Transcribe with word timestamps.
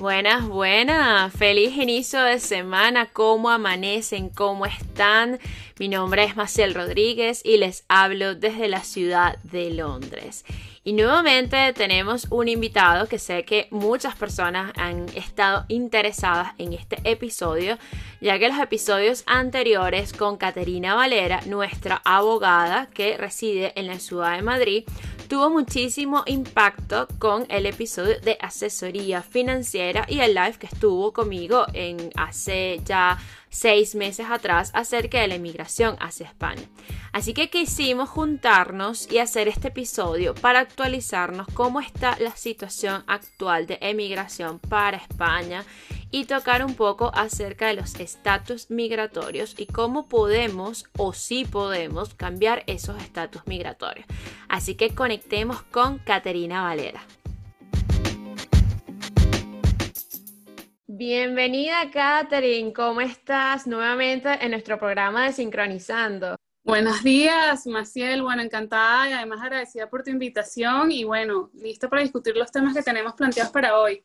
Buenas, 0.00 0.48
buenas. 0.48 1.30
Feliz 1.34 1.76
inicio 1.76 2.22
de 2.22 2.38
semana. 2.38 3.04
¿Cómo 3.12 3.50
amanecen? 3.50 4.30
¿Cómo 4.30 4.64
están? 4.64 5.38
Mi 5.78 5.88
nombre 5.88 6.24
es 6.24 6.36
Maciel 6.36 6.72
Rodríguez 6.72 7.42
y 7.44 7.58
les 7.58 7.84
hablo 7.86 8.34
desde 8.34 8.68
la 8.68 8.82
ciudad 8.82 9.38
de 9.42 9.68
Londres. 9.68 10.46
Y 10.84 10.94
nuevamente 10.94 11.74
tenemos 11.74 12.28
un 12.30 12.48
invitado 12.48 13.08
que 13.08 13.18
sé 13.18 13.44
que 13.44 13.68
muchas 13.70 14.16
personas 14.16 14.72
han 14.76 15.06
estado 15.14 15.66
interesadas 15.68 16.54
en 16.56 16.72
este 16.72 16.96
episodio, 17.04 17.76
ya 18.22 18.38
que 18.38 18.48
los 18.48 18.58
episodios 18.58 19.22
anteriores 19.26 20.14
con 20.14 20.38
Caterina 20.38 20.94
Valera, 20.94 21.42
nuestra 21.44 22.00
abogada 22.06 22.86
que 22.86 23.18
reside 23.18 23.74
en 23.78 23.88
la 23.88 23.98
ciudad 23.98 24.34
de 24.36 24.40
Madrid, 24.40 24.84
tuvo 25.30 25.48
muchísimo 25.48 26.24
impacto 26.26 27.06
con 27.20 27.46
el 27.50 27.64
episodio 27.66 28.18
de 28.20 28.36
asesoría 28.40 29.22
financiera 29.22 30.04
y 30.08 30.18
el 30.18 30.34
live 30.34 30.58
que 30.58 30.66
estuvo 30.66 31.12
conmigo 31.12 31.66
en 31.72 32.10
hace 32.16 32.80
ya 32.84 33.16
seis 33.50 33.94
meses 33.94 34.26
atrás 34.30 34.70
acerca 34.74 35.20
de 35.20 35.28
la 35.28 35.34
emigración 35.34 35.96
hacia 36.00 36.26
España. 36.26 36.62
Así 37.12 37.34
que 37.34 37.50
quisimos 37.50 38.08
juntarnos 38.08 39.10
y 39.10 39.18
hacer 39.18 39.48
este 39.48 39.68
episodio 39.68 40.34
para 40.34 40.60
actualizarnos 40.60 41.48
cómo 41.52 41.80
está 41.80 42.16
la 42.20 42.34
situación 42.36 43.02
actual 43.06 43.66
de 43.66 43.78
emigración 43.80 44.60
para 44.60 44.96
España 44.96 45.64
y 46.10 46.24
tocar 46.24 46.64
un 46.64 46.74
poco 46.74 47.10
acerca 47.14 47.68
de 47.68 47.74
los 47.74 47.94
estatus 47.96 48.70
migratorios 48.70 49.54
y 49.58 49.66
cómo 49.66 50.08
podemos 50.08 50.86
o 50.96 51.12
si 51.12 51.44
podemos 51.44 52.14
cambiar 52.14 52.64
esos 52.66 53.00
estatus 53.02 53.42
migratorios. 53.46 54.06
Así 54.48 54.74
que 54.74 54.94
conectemos 54.94 55.62
con 55.62 55.98
Caterina 55.98 56.62
Valera. 56.62 57.02
Bienvenida, 61.00 61.90
Catherine. 61.90 62.74
¿Cómo 62.74 63.00
estás 63.00 63.66
nuevamente 63.66 64.28
en 64.38 64.50
nuestro 64.50 64.78
programa 64.78 65.24
de 65.24 65.32
Sincronizando? 65.32 66.36
Buenos 66.62 67.02
días, 67.02 67.66
Maciel. 67.66 68.20
Bueno, 68.20 68.42
encantada 68.42 69.08
y 69.08 69.12
además 69.14 69.40
agradecida 69.40 69.88
por 69.88 70.02
tu 70.02 70.10
invitación 70.10 70.92
y 70.92 71.04
bueno, 71.04 71.48
lista 71.54 71.88
para 71.88 72.02
discutir 72.02 72.36
los 72.36 72.52
temas 72.52 72.74
que 72.74 72.82
tenemos 72.82 73.14
planteados 73.14 73.50
para 73.50 73.78
hoy. 73.78 74.04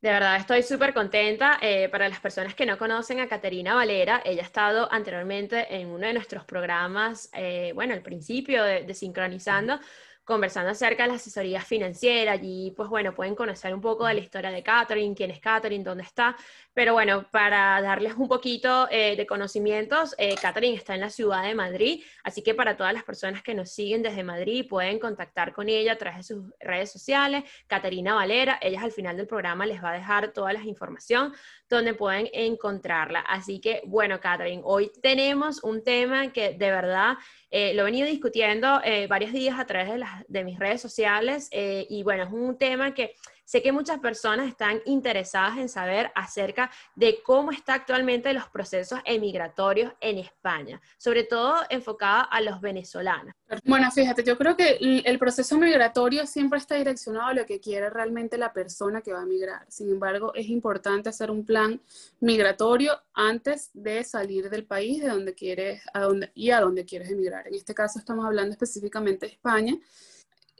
De 0.00 0.10
verdad, 0.10 0.36
estoy 0.36 0.62
súper 0.62 0.94
contenta. 0.94 1.58
Eh, 1.60 1.88
para 1.88 2.08
las 2.08 2.20
personas 2.20 2.54
que 2.54 2.66
no 2.66 2.78
conocen 2.78 3.18
a 3.18 3.26
Caterina 3.26 3.74
Valera, 3.74 4.22
ella 4.24 4.42
ha 4.42 4.46
estado 4.46 4.92
anteriormente 4.92 5.74
en 5.74 5.88
uno 5.88 6.06
de 6.06 6.12
nuestros 6.12 6.44
programas, 6.44 7.30
eh, 7.32 7.72
bueno, 7.74 7.94
al 7.94 8.02
principio 8.02 8.62
de 8.62 8.94
Sincronizando 8.94 9.80
conversando 10.24 10.70
acerca 10.70 11.04
de 11.04 11.10
la 11.10 11.14
asesoría 11.16 11.60
financiera. 11.60 12.32
Allí, 12.32 12.72
pues 12.76 12.88
bueno, 12.88 13.14
pueden 13.14 13.34
conocer 13.34 13.74
un 13.74 13.80
poco 13.80 14.06
de 14.06 14.14
la 14.14 14.20
historia 14.20 14.50
de 14.50 14.62
Catherine, 14.62 15.14
quién 15.14 15.30
es 15.30 15.40
Catherine, 15.40 15.84
dónde 15.84 16.04
está. 16.04 16.36
Pero 16.74 16.94
bueno, 16.94 17.26
para 17.30 17.82
darles 17.82 18.14
un 18.14 18.28
poquito 18.28 18.88
eh, 18.90 19.14
de 19.14 19.26
conocimientos, 19.26 20.14
eh, 20.16 20.36
Catherine 20.40 20.74
está 20.74 20.94
en 20.94 21.02
la 21.02 21.10
ciudad 21.10 21.42
de 21.42 21.54
Madrid, 21.54 22.02
así 22.24 22.42
que 22.42 22.54
para 22.54 22.78
todas 22.78 22.94
las 22.94 23.04
personas 23.04 23.42
que 23.42 23.54
nos 23.54 23.70
siguen 23.70 24.02
desde 24.02 24.24
Madrid 24.24 24.66
pueden 24.66 24.98
contactar 24.98 25.52
con 25.52 25.68
ella 25.68 25.92
a 25.92 25.98
través 25.98 26.26
de 26.26 26.34
sus 26.34 26.44
redes 26.60 26.90
sociales. 26.90 27.44
Caterina 27.66 28.14
Valera, 28.14 28.58
ella 28.62 28.80
al 28.80 28.92
final 28.92 29.18
del 29.18 29.26
programa 29.26 29.66
les 29.66 29.84
va 29.84 29.90
a 29.90 29.94
dejar 29.94 30.32
todas 30.32 30.54
las 30.54 30.64
información 30.64 31.34
donde 31.68 31.92
pueden 31.92 32.28
encontrarla. 32.32 33.20
Así 33.20 33.60
que 33.60 33.82
bueno, 33.84 34.18
Catherine, 34.20 34.62
hoy 34.64 34.90
tenemos 35.02 35.62
un 35.62 35.84
tema 35.84 36.32
que 36.32 36.54
de 36.54 36.70
verdad 36.70 37.16
eh, 37.50 37.74
lo 37.74 37.82
he 37.82 37.84
venido 37.84 38.06
discutiendo 38.06 38.80
eh, 38.82 39.06
varios 39.08 39.32
días 39.32 39.58
a 39.58 39.66
través 39.66 39.90
de, 39.90 39.98
las, 39.98 40.24
de 40.26 40.44
mis 40.44 40.58
redes 40.58 40.80
sociales 40.80 41.50
y 41.52 42.02
bueno, 42.02 42.24
es 42.24 42.32
un 42.32 42.56
tema 42.56 42.94
que 42.94 43.14
Sé 43.52 43.60
que 43.60 43.70
muchas 43.70 43.98
personas 43.98 44.48
están 44.48 44.80
interesadas 44.86 45.58
en 45.58 45.68
saber 45.68 46.10
acerca 46.14 46.70
de 46.96 47.22
cómo 47.22 47.50
está 47.50 47.74
actualmente 47.74 48.32
los 48.32 48.48
procesos 48.48 48.98
emigratorios 49.04 49.92
en 50.00 50.16
España, 50.16 50.80
sobre 50.96 51.24
todo 51.24 51.56
enfocada 51.68 52.22
a 52.22 52.40
los 52.40 52.62
venezolanos. 52.62 53.34
Bueno, 53.64 53.90
fíjate, 53.90 54.24
yo 54.24 54.38
creo 54.38 54.56
que 54.56 54.78
el 54.80 55.18
proceso 55.18 55.58
migratorio 55.58 56.26
siempre 56.26 56.60
está 56.60 56.76
direccionado 56.76 57.26
a 57.26 57.34
lo 57.34 57.44
que 57.44 57.60
quiere 57.60 57.90
realmente 57.90 58.38
la 58.38 58.54
persona 58.54 59.02
que 59.02 59.12
va 59.12 59.20
a 59.20 59.26
migrar. 59.26 59.66
Sin 59.68 59.90
embargo, 59.90 60.32
es 60.34 60.48
importante 60.48 61.10
hacer 61.10 61.30
un 61.30 61.44
plan 61.44 61.78
migratorio 62.20 63.02
antes 63.12 63.68
de 63.74 64.02
salir 64.02 64.48
del 64.48 64.64
país 64.64 65.02
de 65.02 65.08
donde 65.08 65.34
quieres 65.34 65.82
a 65.92 66.00
donde, 66.00 66.32
y 66.34 66.52
a 66.52 66.60
donde 66.62 66.86
quieres 66.86 67.10
emigrar. 67.10 67.46
En 67.48 67.54
este 67.54 67.74
caso 67.74 67.98
estamos 67.98 68.24
hablando 68.24 68.52
específicamente 68.52 69.26
de 69.26 69.32
España 69.32 69.76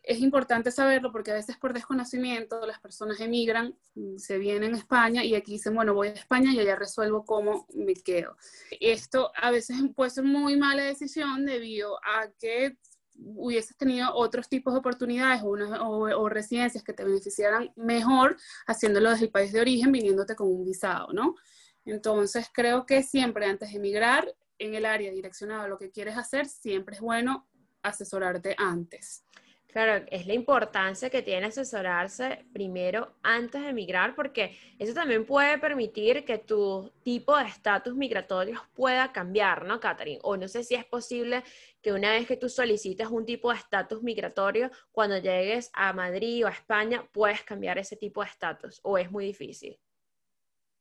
es 0.03 0.19
importante 0.19 0.73
saberlo 0.73 1.13
porque 1.13 1.31
a 1.31 1.35
veces 1.35 1.57
por 1.57 1.73
desconocimiento 1.73 2.67
las 2.67 2.81
personas 2.81 3.21
emigran, 3.21 3.77
se 4.17 4.39
vienen 4.39 4.75
a 4.75 4.79
España 4.79 5.25
y 5.25 5.35
aquí 5.35 5.53
dicen, 5.53 5.75
bueno, 5.75 5.95
voy 5.95 6.09
a 6.09 6.13
España 6.13 6.53
y 6.53 6.59
allá 6.59 6.75
resuelvo 6.75 7.25
cómo 7.25 7.67
me 7.75 7.95
quedo. 7.95 8.37
Esto 8.81 9.31
a 9.37 9.51
veces 9.51 9.77
puede 9.95 10.11
ser 10.11 10.25
muy 10.25 10.57
mala 10.57 10.83
decisión 10.83 11.47
debido 11.47 11.99
a 12.05 12.29
que 12.39 12.77
hubieses 13.15 13.77
tenido 13.77 14.13
otros 14.15 14.49
tipos 14.49 14.73
de 14.73 14.81
oportunidades 14.81 15.43
o, 15.45 16.29
residencias 16.29 16.83
que 16.83 16.93
te 16.93 17.05
beneficiaran 17.05 17.73
mejor 17.77 18.37
haciéndolo 18.67 19.11
desde 19.11 19.27
el 19.27 19.31
país 19.31 19.53
de 19.53 19.61
origen, 19.61 19.93
viniéndote 19.93 20.35
con 20.35 20.49
un 20.49 20.65
visado, 20.65 21.13
¿no? 21.13 21.37
Entonces 21.85 22.49
creo 22.53 22.87
que 22.87 23.03
siempre 23.03 23.47
antes 23.47 23.71
de 23.71 23.77
emigrar 23.77 24.35
en 24.59 24.75
el 24.75 24.85
área 24.85 25.13
direccionada 25.13 25.65
a 25.65 25.69
lo 25.69 25.79
que 25.79 25.91
quieres 25.91 26.17
hacer, 26.17 26.47
siempre 26.47 26.97
es 26.97 27.01
bueno 27.01 27.49
asesorarte 27.83 28.55
antes. 28.59 29.25
Claro, 29.73 30.05
es 30.11 30.27
la 30.27 30.35
importancia 30.35 31.09
que 31.09 31.23
tiene 31.23 31.47
asesorarse 31.47 32.45
primero 32.53 33.15
antes 33.23 33.63
de 33.63 33.71
emigrar, 33.71 34.15
porque 34.15 34.55
eso 34.79 34.93
también 34.93 35.25
puede 35.25 35.57
permitir 35.57 36.27
que 36.27 36.37
tu 36.37 36.93
tipo 37.03 37.35
de 37.39 37.45
estatus 37.45 37.95
migratorio 37.95 38.63
pueda 38.75 39.13
cambiar, 39.13 39.65
¿no, 39.65 39.81
Catherine? 39.81 40.21
O 40.25 40.37
no 40.37 40.47
sé 40.47 40.63
si 40.63 40.75
es 40.75 40.85
posible 40.85 41.43
que 41.81 41.91
una 41.95 42.11
vez 42.11 42.27
que 42.27 42.37
tú 42.37 42.51
solicites 42.51 43.09
un 43.09 43.25
tipo 43.25 43.51
de 43.51 43.57
estatus 43.57 44.03
migratorio, 44.03 44.71
cuando 44.93 45.17
llegues 45.17 45.71
a 45.73 45.95
Madrid 45.95 46.45
o 46.45 46.49
a 46.49 46.53
España, 46.53 47.09
puedes 47.11 47.43
cambiar 47.43 47.79
ese 47.79 47.97
tipo 47.97 48.23
de 48.23 48.29
estatus, 48.29 48.79
o 48.83 48.99
es 48.99 49.11
muy 49.11 49.25
difícil. 49.25 49.79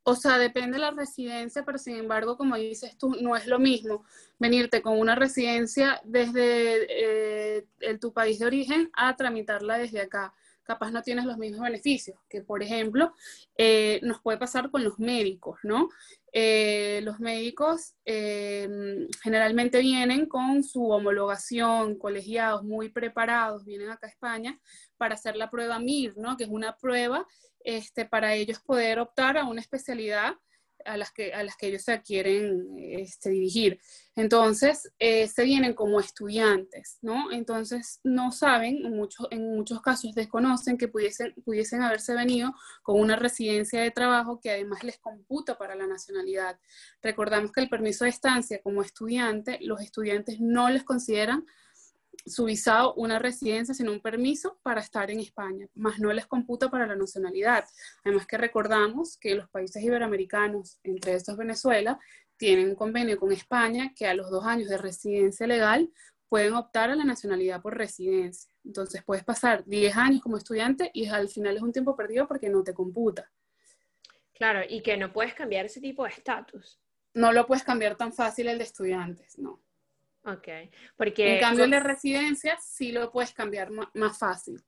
O 0.04 0.16
sea, 0.16 0.40
depende 0.40 0.74
de 0.74 0.80
la 0.80 0.92
residencia, 0.92 1.64
pero 1.64 1.78
sin 1.78 1.96
embargo, 1.96 2.36
como 2.36 2.56
dices 2.56 2.98
tú, 2.98 3.16
no 3.22 3.36
es 3.36 3.46
lo 3.46 3.60
mismo 3.60 4.04
venirte 4.40 4.82
con 4.82 5.00
una 5.00 5.14
residencia 5.14 6.02
desde 6.04 7.60
eh, 7.60 7.98
tu 8.00 8.12
país 8.12 8.40
de 8.40 8.48
origen 8.48 8.90
a 8.94 9.16
tramitarla 9.16 9.78
desde 9.78 10.02
acá. 10.02 10.34
Capaz 10.64 10.92
no 10.92 11.02
tienes 11.02 11.26
los 11.26 11.38
mismos 11.38 11.62
beneficios, 11.62 12.18
que 12.30 12.42
por 12.42 12.64
ejemplo 12.64 13.14
eh, 13.58 14.00
nos 14.04 14.22
puede 14.22 14.38
pasar 14.38 14.70
con 14.72 14.84
los 14.84 15.00
médicos, 15.00 15.60
¿no? 15.64 15.90
Eh, 16.34 17.02
los 17.04 17.20
médicos 17.20 17.96
generalmente 18.06 19.80
vienen 19.80 20.28
con 20.28 20.64
su 20.64 20.90
homologación, 20.90 21.98
colegiados, 21.98 22.64
muy 22.64 22.90
preparados, 22.90 23.66
vienen 23.66 23.90
acá 23.90 24.08
a 24.08 24.12
España 24.12 24.60
para 24.98 25.16
hacer 25.16 25.36
la 25.36 25.50
prueba 25.50 25.80
MIR, 25.80 26.18
¿no? 26.18 26.38
Que 26.38 26.46
es 26.46 26.50
una 26.50 26.78
prueba 26.78 27.28
este, 27.64 28.06
para 28.06 28.34
ellos 28.34 28.60
poder 28.60 29.00
optar 29.00 29.38
a 29.38 29.46
una 29.46 29.62
especialidad 29.62 30.36
a 30.86 30.98
las 30.98 31.12
que, 31.12 31.34
a 31.34 31.44
las 31.44 31.56
que 31.56 31.68
ellos 31.68 31.84
se 31.84 32.02
quieren 32.02 32.76
este, 32.78 33.30
dirigir. 33.30 33.80
Entonces, 34.16 34.92
eh, 35.00 35.28
se 35.28 35.44
vienen 35.44 35.74
como 35.74 36.00
estudiantes, 36.00 36.98
¿no? 37.02 37.32
Entonces, 37.32 38.00
no 38.04 38.32
saben, 38.32 38.86
en 38.86 38.96
muchos, 38.96 39.28
en 39.32 39.56
muchos 39.56 39.82
casos 39.82 40.14
desconocen 40.14 40.78
que 40.78 40.88
pudiesen, 40.88 41.34
pudiesen 41.46 41.82
haberse 41.82 42.14
venido 42.14 42.54
con 42.84 43.00
una 43.00 43.16
residencia 43.16 43.82
de 43.82 43.92
trabajo 43.92 44.40
que 44.42 44.52
además 44.52 44.84
les 44.84 44.98
computa 44.98 45.58
para 45.58 45.76
la 45.76 45.88
nacionalidad. 45.88 46.60
Recordamos 47.02 47.52
que 47.52 47.62
el 47.62 47.70
permiso 47.70 48.04
de 48.04 48.10
estancia 48.10 48.62
como 48.62 48.82
estudiante, 48.82 49.60
los 49.62 49.82
estudiantes 49.82 50.40
no 50.40 50.70
les 50.70 50.84
consideran 50.84 51.46
su 52.26 52.46
visado 52.46 52.94
una 52.96 53.20
residencia, 53.20 53.74
sino 53.74 53.92
un 53.92 54.02
permiso 54.02 54.60
para 54.64 54.82
estar 54.82 55.10
en 55.12 55.20
España, 55.20 55.68
más 55.76 56.00
no 56.00 56.12
les 56.14 56.28
computa 56.28 56.70
para 56.70 56.88
la 56.88 56.96
nacionalidad. 56.96 57.66
Además 58.04 58.28
que 58.28 58.38
recordamos 58.38 59.18
que 59.18 59.36
los 59.36 59.50
países 59.50 59.84
iberoamericanos, 59.84 60.80
entre 60.84 61.14
estos 61.14 61.38
Venezuela, 61.38 62.00
tienen 62.38 62.70
un 62.70 62.76
convenio 62.76 63.20
con 63.20 63.32
España 63.32 63.94
que 63.96 64.08
a 64.08 64.14
los 64.14 64.30
dos 64.30 64.46
años 64.46 64.70
de 64.70 64.78
residencia 64.78 65.46
legal 65.48 65.92
pueden 66.28 66.54
optar 66.54 66.90
a 66.90 66.96
la 66.96 67.04
nacionalidad 67.04 67.62
por 67.62 67.78
residencia. 67.78 68.52
Entonces 68.64 69.04
puedes 69.04 69.24
pasar 69.24 69.66
10 69.66 69.98
años 69.98 70.22
como 70.22 70.38
estudiante 70.38 70.90
y 70.94 71.08
al 71.08 71.28
final 71.28 71.58
es 71.58 71.62
un 71.62 71.74
tiempo 71.74 71.96
perdido 71.96 72.28
porque 72.28 72.50
no 72.50 72.64
te 72.64 72.74
computa. 72.74 73.30
Claro, 74.34 74.62
y 74.68 74.82
que 74.82 74.98
no 74.98 75.12
puedes 75.12 75.34
cambiar 75.34 75.66
ese 75.66 75.82
tipo 75.82 76.04
de 76.04 76.10
estatus. 76.10 76.80
No 77.14 77.32
lo 77.34 77.46
puedes 77.46 77.64
cambiar 77.64 77.96
tan 77.96 78.14
fácil 78.14 78.48
el 78.48 78.58
de 78.58 78.64
estudiantes, 78.64 79.38
no. 79.38 79.62
Ok, 80.24 80.48
porque... 80.96 81.36
En 81.36 81.40
cambio, 81.40 81.66
el 81.66 81.72
de 81.72 81.80
residencia 81.80 82.58
sí 82.62 82.92
lo 82.92 83.12
puedes 83.12 83.34
cambiar 83.34 83.70
más 83.94 84.18
fácil. 84.18 84.62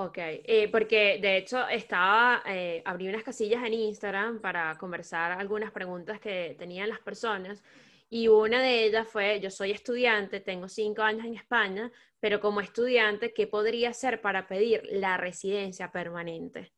Ok, 0.00 0.16
eh, 0.16 0.68
porque 0.70 1.18
de 1.20 1.38
hecho 1.38 1.66
estaba, 1.66 2.44
eh, 2.46 2.82
abrí 2.84 3.08
unas 3.08 3.24
casillas 3.24 3.64
en 3.64 3.74
Instagram 3.74 4.40
para 4.40 4.78
conversar 4.78 5.32
algunas 5.32 5.72
preguntas 5.72 6.20
que 6.20 6.54
tenían 6.56 6.88
las 6.88 7.00
personas 7.00 7.64
y 8.08 8.28
una 8.28 8.62
de 8.62 8.84
ellas 8.84 9.08
fue, 9.08 9.40
yo 9.40 9.50
soy 9.50 9.72
estudiante, 9.72 10.38
tengo 10.38 10.68
cinco 10.68 11.02
años 11.02 11.26
en 11.26 11.34
España, 11.34 11.90
pero 12.20 12.40
como 12.40 12.60
estudiante, 12.60 13.34
¿qué 13.34 13.48
podría 13.48 13.90
hacer 13.90 14.20
para 14.20 14.46
pedir 14.46 14.82
la 14.88 15.16
residencia 15.16 15.90
permanente? 15.90 16.72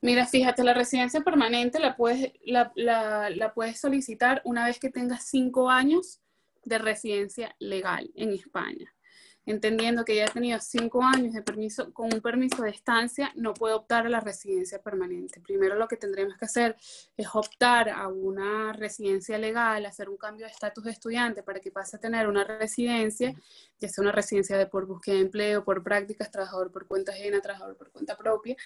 Mira, 0.00 0.26
fíjate, 0.26 0.64
la 0.64 0.74
residencia 0.74 1.20
permanente 1.20 1.78
la 1.78 1.94
puedes, 1.94 2.32
la, 2.44 2.72
la 2.74 3.54
puedes 3.54 3.78
solicitar 3.78 4.42
una 4.44 4.66
vez 4.66 4.80
que 4.80 4.90
tengas 4.90 5.28
cinco 5.28 5.70
años 5.70 6.23
de 6.64 6.78
residencia 6.78 7.54
legal 7.58 8.10
en 8.14 8.32
España 8.32 8.94
entendiendo 9.46 10.04
que 10.04 10.16
ya 10.16 10.24
ha 10.24 10.28
tenido 10.28 10.58
cinco 10.60 11.02
años 11.02 11.34
de 11.34 11.42
permiso, 11.42 11.92
con 11.92 12.12
un 12.12 12.20
permiso 12.20 12.62
de 12.62 12.70
estancia, 12.70 13.32
no 13.34 13.52
puede 13.52 13.74
optar 13.74 14.06
a 14.06 14.08
la 14.08 14.20
residencia 14.20 14.80
permanente. 14.80 15.40
Primero 15.40 15.76
lo 15.76 15.86
que 15.86 15.96
tendremos 15.96 16.36
que 16.38 16.46
hacer 16.46 16.76
es 17.16 17.26
optar 17.34 17.90
a 17.90 18.08
una 18.08 18.72
residencia 18.72 19.36
legal, 19.38 19.84
hacer 19.84 20.08
un 20.08 20.16
cambio 20.16 20.46
de 20.46 20.52
estatus 20.52 20.84
de 20.84 20.92
estudiante 20.92 21.42
para 21.42 21.60
que 21.60 21.70
pase 21.70 21.96
a 21.96 22.00
tener 22.00 22.26
una 22.26 22.44
residencia, 22.44 23.34
ya 23.78 23.88
sea 23.88 24.02
una 24.02 24.12
residencia 24.12 24.56
de 24.56 24.66
por 24.66 24.86
búsqueda 24.86 25.16
de 25.16 25.22
empleo, 25.22 25.64
por 25.64 25.82
prácticas, 25.82 26.30
trabajador 26.30 26.72
por 26.72 26.86
cuenta 26.86 27.12
ajena, 27.12 27.40
trabajador 27.40 27.76
por 27.76 27.90
cuenta 27.92 28.16
propia. 28.16 28.56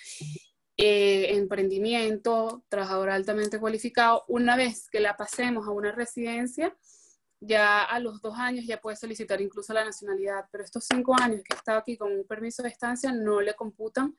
Eh, 0.81 1.35
emprendimiento, 1.35 2.62
trabajador 2.69 3.11
altamente 3.11 3.59
cualificado, 3.59 4.25
una 4.29 4.55
vez 4.55 4.89
que 4.89 5.01
la 5.01 5.17
pasemos 5.17 5.67
a 5.67 5.73
una 5.73 5.91
residencia, 5.91 6.73
ya 7.40 7.85
a 7.85 8.00
los 8.00 8.20
dos 8.20 8.37
años 8.38 8.67
ya 8.67 8.81
puede 8.81 8.96
solicitar 8.96 9.40
incluso 9.40 9.73
la 9.73 9.85
nacionalidad, 9.85 10.46
pero 10.50 10.64
estos 10.64 10.85
cinco 10.85 11.14
años 11.20 11.43
que 11.43 11.55
está 11.55 11.76
aquí 11.76 11.96
con 11.96 12.12
un 12.12 12.26
permiso 12.26 12.62
de 12.62 12.70
estancia 12.70 13.12
no 13.12 13.40
le 13.40 13.55
computan 13.55 14.17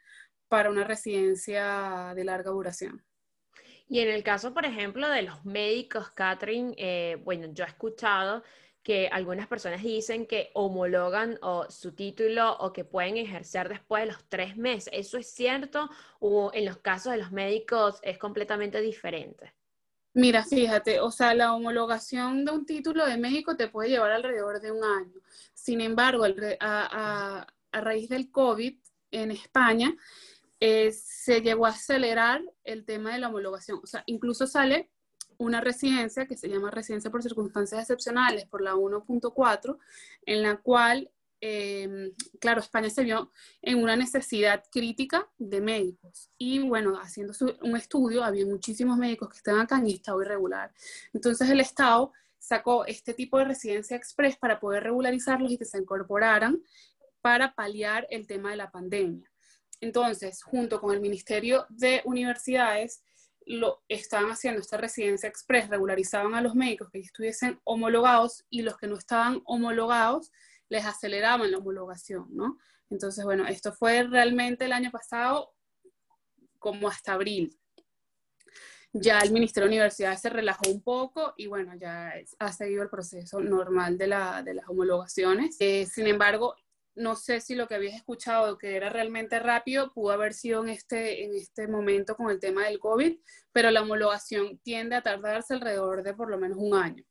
para 0.47 0.69
una 0.69 0.83
residencia 0.83 2.13
de 2.15 2.23
larga 2.23 2.51
duración. 2.51 3.03
Y 3.87 3.99
en 3.99 4.09
el 4.09 4.23
caso, 4.23 4.53
por 4.53 4.65
ejemplo, 4.65 5.09
de 5.09 5.23
los 5.23 5.43
médicos, 5.45 6.11
Catherine, 6.11 6.73
eh, 6.77 7.17
bueno, 7.23 7.47
yo 7.53 7.63
he 7.63 7.67
escuchado 7.67 8.43
que 8.83 9.09
algunas 9.11 9.47
personas 9.47 9.83
dicen 9.83 10.25
que 10.25 10.51
homologan 10.53 11.39
su 11.69 11.93
título 11.93 12.57
o 12.59 12.71
que 12.71 12.85
pueden 12.85 13.17
ejercer 13.17 13.67
después 13.67 14.03
de 14.03 14.11
los 14.11 14.23
tres 14.29 14.57
meses. 14.57 14.93
¿Eso 14.93 15.17
es 15.17 15.31
cierto 15.31 15.89
o 16.19 16.51
en 16.53 16.65
los 16.65 16.77
casos 16.77 17.11
de 17.11 17.17
los 17.17 17.31
médicos 17.31 17.99
es 18.03 18.17
completamente 18.17 18.79
diferente? 18.79 19.53
Mira, 20.13 20.43
fíjate, 20.43 20.99
o 20.99 21.11
sea, 21.11 21.35
la 21.35 21.53
homologación 21.53 22.43
de 22.43 22.51
un 22.51 22.65
título 22.65 23.05
de 23.05 23.17
México 23.17 23.55
te 23.55 23.67
puede 23.67 23.89
llevar 23.89 24.11
alrededor 24.11 24.59
de 24.59 24.71
un 24.71 24.83
año. 24.83 25.21
Sin 25.53 25.81
embargo, 25.81 26.25
a, 26.59 27.47
raíz 27.71 28.09
del 28.09 28.31
COVID 28.31 28.75
en 29.11 29.31
España, 29.31 29.95
eh, 30.59 30.91
se 30.91 31.41
llegó 31.41 31.67
a 31.67 31.69
acelerar 31.69 32.41
el 32.63 32.85
tema 32.85 33.13
de 33.13 33.19
la 33.19 33.29
homologación. 33.29 33.79
O 33.83 33.85
sea, 33.85 34.03
incluso 34.07 34.47
sale 34.47 34.89
una 35.37 35.61
residencia 35.61 36.25
que 36.25 36.35
se 36.35 36.49
llama 36.49 36.71
residencia 36.71 37.11
por 37.11 37.23
circunstancias 37.23 37.81
excepcionales 37.81 38.45
por 38.45 38.61
la 38.61 38.75
1.4, 38.75 39.77
en 40.25 40.41
la 40.41 40.57
cual 40.57 41.11
Em, 41.41 42.13
claro, 42.39 42.59
España 42.59 42.89
se 42.89 43.03
vio 43.03 43.31
en 43.61 43.81
una 43.81 43.95
necesidad 43.95 44.63
crítica 44.71 45.29
de 45.37 45.61
médicos. 45.61 46.29
Y 46.37 46.59
bueno, 46.59 46.99
haciendo 46.99 47.33
un 47.61 47.77
estudio, 47.77 48.23
había 48.23 48.45
muchísimos 48.45 48.97
médicos 48.97 49.29
que 49.29 49.37
estaban 49.37 49.61
acá 49.61 49.77
en 49.77 49.87
estado 49.87 50.21
irregular. 50.21 50.73
Entonces 51.13 51.49
el 51.49 51.59
Estado 51.59 52.11
sacó 52.37 52.85
este 52.85 53.13
tipo 53.13 53.37
de 53.37 53.45
residencia 53.45 53.95
express 53.95 54.37
para 54.37 54.59
poder 54.59 54.83
regularizarlos 54.83 55.51
y 55.51 55.57
que 55.57 55.65
se 55.65 55.77
incorporaran 55.77 56.61
para 57.21 57.53
paliar 57.53 58.07
el 58.09 58.27
tema 58.27 58.51
de 58.51 58.57
la 58.57 58.71
pandemia. 58.71 59.29
Entonces, 59.81 60.43
junto 60.43 60.81
con 60.81 60.93
el 60.93 61.01
Ministerio 61.01 61.65
de 61.69 62.01
Universidades, 62.05 63.01
lo 63.45 63.81
estaban 63.87 64.29
haciendo 64.29 64.61
esta 64.61 64.77
residencia 64.77 65.27
express, 65.27 65.69
regularizaban 65.69 66.35
a 66.35 66.41
los 66.41 66.53
médicos 66.53 66.89
que 66.91 66.99
estuviesen 66.99 67.59
homologados 67.63 68.45
y 68.49 68.61
los 68.61 68.77
que 68.77 68.87
no 68.87 68.97
estaban 68.97 69.41
homologados 69.45 70.31
les 70.69 70.85
aceleraban 70.85 71.51
la 71.51 71.57
homologación, 71.57 72.27
¿no? 72.31 72.57
Entonces, 72.89 73.25
bueno, 73.25 73.45
esto 73.47 73.73
fue 73.73 74.03
realmente 74.03 74.65
el 74.65 74.73
año 74.73 74.91
pasado 74.91 75.53
como 76.57 76.87
hasta 76.87 77.13
abril. 77.13 77.59
Ya 78.91 79.19
el 79.19 79.31
Ministerio 79.31 79.65
de 79.69 79.75
Universidades 79.75 80.21
se 80.21 80.29
relajó 80.29 80.69
un 80.69 80.81
poco 80.81 81.33
y 81.37 81.45
bueno, 81.45 81.75
ya 81.75 82.11
ha 82.39 82.51
seguido 82.51 82.81
el 82.81 82.89
proceso 82.89 83.39
normal 83.39 83.97
de, 83.97 84.07
la, 84.07 84.41
de 84.41 84.55
las 84.55 84.67
homologaciones. 84.67 85.57
Eh, 85.59 85.85
sin 85.85 86.07
embargo, 86.07 86.55
no 86.95 87.15
sé 87.15 87.39
si 87.39 87.55
lo 87.55 87.67
que 87.67 87.75
habías 87.75 87.95
escuchado 87.95 88.57
que 88.57 88.75
era 88.75 88.89
realmente 88.89 89.39
rápido 89.39 89.93
pudo 89.93 90.11
haber 90.11 90.33
sido 90.33 90.63
en 90.63 90.69
este, 90.69 91.23
en 91.23 91.35
este 91.35 91.67
momento 91.67 92.15
con 92.15 92.29
el 92.29 92.39
tema 92.39 92.65
del 92.65 92.79
COVID, 92.79 93.17
pero 93.51 93.69
la 93.71 93.83
homologación 93.83 94.57
tiende 94.59 94.95
a 94.95 95.03
tardarse 95.03 95.53
alrededor 95.53 96.03
de 96.03 96.13
por 96.13 96.29
lo 96.29 96.37
menos 96.37 96.57
un 96.59 96.75
año. 96.75 97.03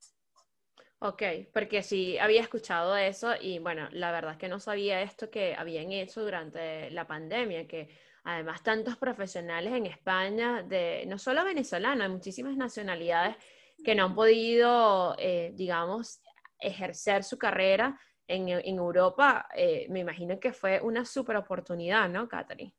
Ok, 1.00 1.22
porque 1.52 1.84
sí 1.84 2.18
había 2.18 2.40
escuchado 2.40 2.96
eso 2.96 3.32
y 3.40 3.60
bueno, 3.60 3.88
la 3.92 4.10
verdad 4.10 4.32
es 4.32 4.38
que 4.38 4.48
no 4.48 4.58
sabía 4.58 5.00
esto 5.00 5.30
que 5.30 5.54
habían 5.54 5.92
hecho 5.92 6.22
durante 6.22 6.90
la 6.90 7.06
pandemia, 7.06 7.68
que 7.68 7.88
además 8.24 8.64
tantos 8.64 8.96
profesionales 8.96 9.72
en 9.74 9.86
España, 9.86 10.64
de 10.64 11.04
no 11.06 11.16
solo 11.18 11.44
venezolanos, 11.44 12.04
hay 12.04 12.12
muchísimas 12.12 12.56
nacionalidades 12.56 13.36
que 13.84 13.94
no 13.94 14.06
han 14.06 14.14
podido, 14.16 15.14
eh, 15.18 15.52
digamos, 15.54 16.20
ejercer 16.58 17.22
su 17.22 17.38
carrera 17.38 17.96
en, 18.26 18.48
Europa. 18.48 19.48
Eh, 19.54 19.86
me 19.90 20.00
imagino 20.00 20.40
que 20.40 20.52
fue 20.52 20.80
una 20.80 21.04
super 21.04 21.36
oportunidad, 21.36 22.08
¿no, 22.08 22.28
Catherine? 22.28 22.74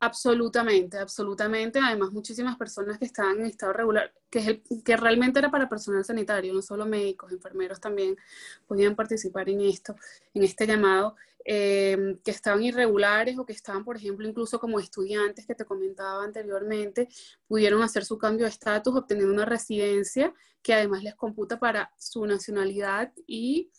Absolutamente, 0.00 0.98
absolutamente. 0.98 1.78
Además, 1.82 2.12
muchísimas 2.12 2.56
personas 2.56 2.98
que 2.98 3.06
estaban 3.06 3.40
en 3.40 3.46
estado 3.46 3.72
regular, 3.72 4.12
que, 4.28 4.40
es 4.40 4.46
el, 4.48 4.62
que 4.84 4.96
realmente 4.96 5.38
era 5.38 5.50
para 5.50 5.68
personal 5.70 6.04
sanitario, 6.04 6.52
no 6.52 6.60
solo 6.60 6.84
médicos, 6.84 7.32
enfermeros 7.32 7.80
también 7.80 8.14
podían 8.66 8.94
participar 8.94 9.48
en 9.48 9.62
esto, 9.62 9.96
en 10.34 10.42
este 10.42 10.66
llamado, 10.66 11.16
eh, 11.46 12.18
que 12.22 12.30
estaban 12.30 12.62
irregulares 12.62 13.38
o 13.38 13.46
que 13.46 13.54
estaban, 13.54 13.84
por 13.84 13.96
ejemplo, 13.96 14.28
incluso 14.28 14.60
como 14.60 14.80
estudiantes 14.80 15.46
que 15.46 15.54
te 15.54 15.64
comentaba 15.64 16.22
anteriormente, 16.24 17.08
pudieron 17.48 17.82
hacer 17.82 18.04
su 18.04 18.18
cambio 18.18 18.44
de 18.44 18.50
estatus, 18.50 18.94
obteniendo 18.94 19.32
una 19.32 19.46
residencia 19.46 20.34
que 20.62 20.74
además 20.74 21.04
les 21.04 21.14
computa 21.14 21.58
para 21.58 21.90
su 21.96 22.26
nacionalidad 22.26 23.12
y 23.26 23.70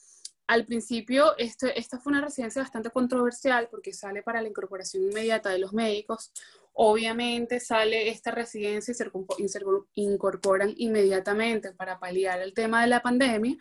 al 0.47 0.65
principio, 0.65 1.35
esta 1.37 1.99
fue 1.99 2.11
una 2.11 2.21
residencia 2.21 2.61
bastante 2.61 2.89
controversial 2.89 3.67
porque 3.69 3.91
sale 3.91 4.23
para 4.23 4.41
la 4.41 4.47
incorporación 4.47 5.03
inmediata 5.03 5.49
de 5.49 5.59
los 5.59 5.73
médicos. 5.73 6.31
Obviamente 6.71 7.59
sale 7.59 8.07
esta 8.09 8.31
residencia 8.31 8.93
y 9.37 9.47
se, 9.49 9.65
incorporan 9.95 10.73
inmediatamente 10.77 11.73
para 11.73 11.99
paliar 11.99 12.39
el 12.39 12.53
tema 12.53 12.81
de 12.81 12.87
la 12.87 13.01
pandemia. 13.01 13.57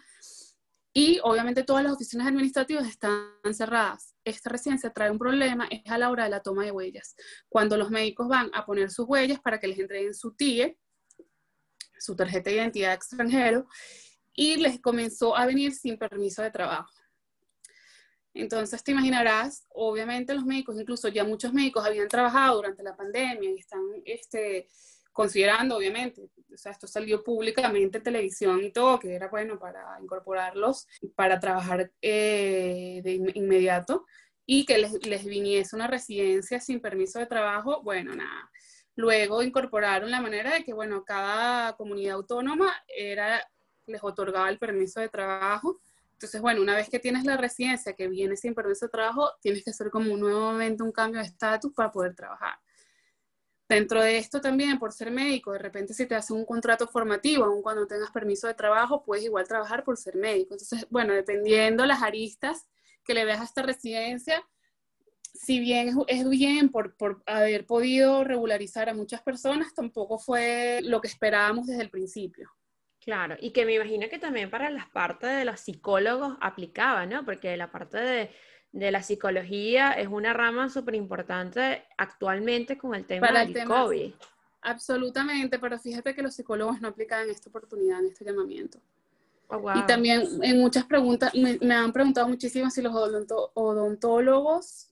Y 0.92 1.18
obviamente 1.24 1.64
todas 1.64 1.82
las 1.82 1.92
oficinas 1.92 2.28
administrativas 2.28 2.86
están 2.86 3.32
cerradas. 3.52 4.14
Esta 4.24 4.48
residencia 4.48 4.90
trae 4.90 5.10
un 5.10 5.18
problema, 5.18 5.66
es 5.66 5.82
a 5.90 5.98
la 5.98 6.10
hora 6.10 6.24
de 6.24 6.30
la 6.30 6.40
toma 6.40 6.64
de 6.64 6.70
huellas. 6.70 7.16
Cuando 7.48 7.76
los 7.76 7.90
médicos 7.90 8.28
van 8.28 8.50
a 8.54 8.64
poner 8.64 8.90
sus 8.90 9.06
huellas 9.08 9.40
para 9.40 9.58
que 9.58 9.66
les 9.66 9.78
entreguen 9.78 10.14
su 10.14 10.34
TIE, 10.34 10.78
su 11.98 12.14
tarjeta 12.14 12.50
de 12.50 12.56
identidad 12.56 12.94
extranjero, 12.94 13.66
y 14.36 14.56
les 14.56 14.80
comenzó 14.80 15.36
a 15.36 15.46
venir 15.46 15.72
sin 15.72 15.98
permiso 15.98 16.42
de 16.42 16.50
trabajo. 16.50 16.92
Entonces 18.34 18.84
te 18.84 18.92
imaginarás, 18.92 19.66
obviamente 19.70 20.34
los 20.34 20.44
médicos, 20.44 20.78
incluso 20.78 21.08
ya 21.08 21.24
muchos 21.24 21.54
médicos 21.54 21.86
habían 21.86 22.06
trabajado 22.06 22.56
durante 22.56 22.82
la 22.82 22.94
pandemia 22.94 23.50
y 23.50 23.58
están 23.58 23.80
este, 24.04 24.68
considerando, 25.10 25.76
obviamente, 25.76 26.20
o 26.20 26.56
sea, 26.58 26.72
esto 26.72 26.86
salió 26.86 27.24
públicamente 27.24 27.96
en 27.96 28.04
televisión 28.04 28.62
y 28.62 28.70
todo, 28.70 28.98
que 28.98 29.14
era 29.14 29.28
bueno 29.28 29.58
para 29.58 29.98
incorporarlos, 30.02 30.86
para 31.14 31.40
trabajar 31.40 31.90
eh, 32.02 33.00
de 33.02 33.32
inmediato 33.34 34.04
y 34.44 34.66
que 34.66 34.76
les, 34.76 35.06
les 35.06 35.24
viniese 35.24 35.74
una 35.74 35.86
residencia 35.86 36.60
sin 36.60 36.80
permiso 36.80 37.18
de 37.18 37.26
trabajo, 37.26 37.82
bueno, 37.82 38.14
nada. 38.14 38.50
Luego 38.94 39.42
incorporaron 39.42 40.10
la 40.10 40.20
manera 40.20 40.52
de 40.52 40.64
que, 40.64 40.74
bueno, 40.74 41.04
cada 41.04 41.74
comunidad 41.76 42.16
autónoma 42.16 42.74
era 42.86 43.42
les 43.86 44.02
otorgaba 44.02 44.48
el 44.48 44.58
permiso 44.58 45.00
de 45.00 45.08
trabajo. 45.08 45.80
Entonces, 46.12 46.40
bueno, 46.40 46.62
una 46.62 46.74
vez 46.74 46.88
que 46.88 46.98
tienes 46.98 47.24
la 47.24 47.36
residencia 47.36 47.92
que 47.92 48.08
viene 48.08 48.36
sin 48.36 48.54
permiso 48.54 48.86
de 48.86 48.90
trabajo, 48.90 49.30
tienes 49.40 49.62
que 49.62 49.70
hacer 49.70 49.90
como 49.90 50.12
un 50.12 50.20
nuevamente 50.20 50.82
un 50.82 50.92
cambio 50.92 51.20
de 51.20 51.26
estatus 51.26 51.72
para 51.74 51.90
poder 51.90 52.14
trabajar. 52.14 52.58
Dentro 53.68 54.00
de 54.00 54.16
esto 54.18 54.40
también, 54.40 54.78
por 54.78 54.92
ser 54.92 55.10
médico, 55.10 55.52
de 55.52 55.58
repente 55.58 55.92
si 55.92 56.06
te 56.06 56.14
hacen 56.14 56.36
un 56.36 56.44
contrato 56.44 56.86
formativo, 56.86 57.44
aun 57.44 57.62
cuando 57.62 57.86
tengas 57.86 58.12
permiso 58.12 58.46
de 58.46 58.54
trabajo, 58.54 59.02
puedes 59.02 59.24
igual 59.24 59.46
trabajar 59.46 59.82
por 59.82 59.96
ser 59.96 60.16
médico. 60.16 60.54
Entonces, 60.54 60.86
bueno, 60.88 61.12
dependiendo 61.12 61.84
las 61.84 62.02
aristas 62.02 62.68
que 63.04 63.12
le 63.12 63.24
veas 63.24 63.40
a 63.40 63.44
esta 63.44 63.62
residencia, 63.62 64.46
si 65.34 65.60
bien 65.60 65.96
es, 66.06 66.28
bien 66.28 66.70
por, 66.70 66.96
por, 66.96 67.22
haber 67.26 67.66
podido 67.66 68.24
regularizar 68.24 68.88
a 68.88 68.94
muchas 68.94 69.22
personas, 69.22 69.74
tampoco 69.74 70.18
fue 70.18 70.80
lo 70.82 71.00
que 71.00 71.08
esperábamos 71.08 71.66
desde 71.66 71.82
el 71.82 71.90
principio. 71.90 72.55
Claro, 73.06 73.36
y 73.40 73.52
que 73.52 73.64
me 73.64 73.74
imagino 73.74 74.08
que 74.08 74.18
también 74.18 74.50
para 74.50 74.68
las 74.68 74.90
partes 74.90 75.30
de 75.30 75.44
los 75.44 75.60
psicólogos 75.60 76.36
aplicaba, 76.40 77.06
¿no? 77.06 77.24
Porque 77.24 77.56
la 77.56 77.70
parte 77.70 77.98
de, 78.72 78.90
la 78.90 79.00
psicología 79.00 79.92
es 79.92 80.08
una 80.08 80.32
rama 80.32 80.68
súper 80.68 80.96
importante 80.96 81.84
actualmente 81.96 82.76
con 82.76 82.96
el 82.96 83.06
tema 83.06 83.30
del 83.44 83.64
COVID. 83.64 84.12
Absolutamente, 84.62 85.60
pero 85.60 85.78
fíjate 85.78 86.16
que 86.16 86.22
los 86.22 86.34
psicólogos 86.34 86.80
no 86.80 86.88
aplican 86.88 87.30
esta 87.30 87.48
oportunidad, 87.48 88.00
en 88.00 88.06
este 88.06 88.24
llamamiento. 88.24 88.80
Oh, 89.46 89.62
y 89.76 89.86
también 89.86 90.26
en 90.42 90.58
muchas 90.58 90.84
preguntas, 90.84 91.32
me, 91.32 91.74
han 91.76 91.92
preguntado 91.92 92.26
muchísimo 92.26 92.68
si 92.70 92.82
los 92.82 92.92
odontólogos 93.54 94.90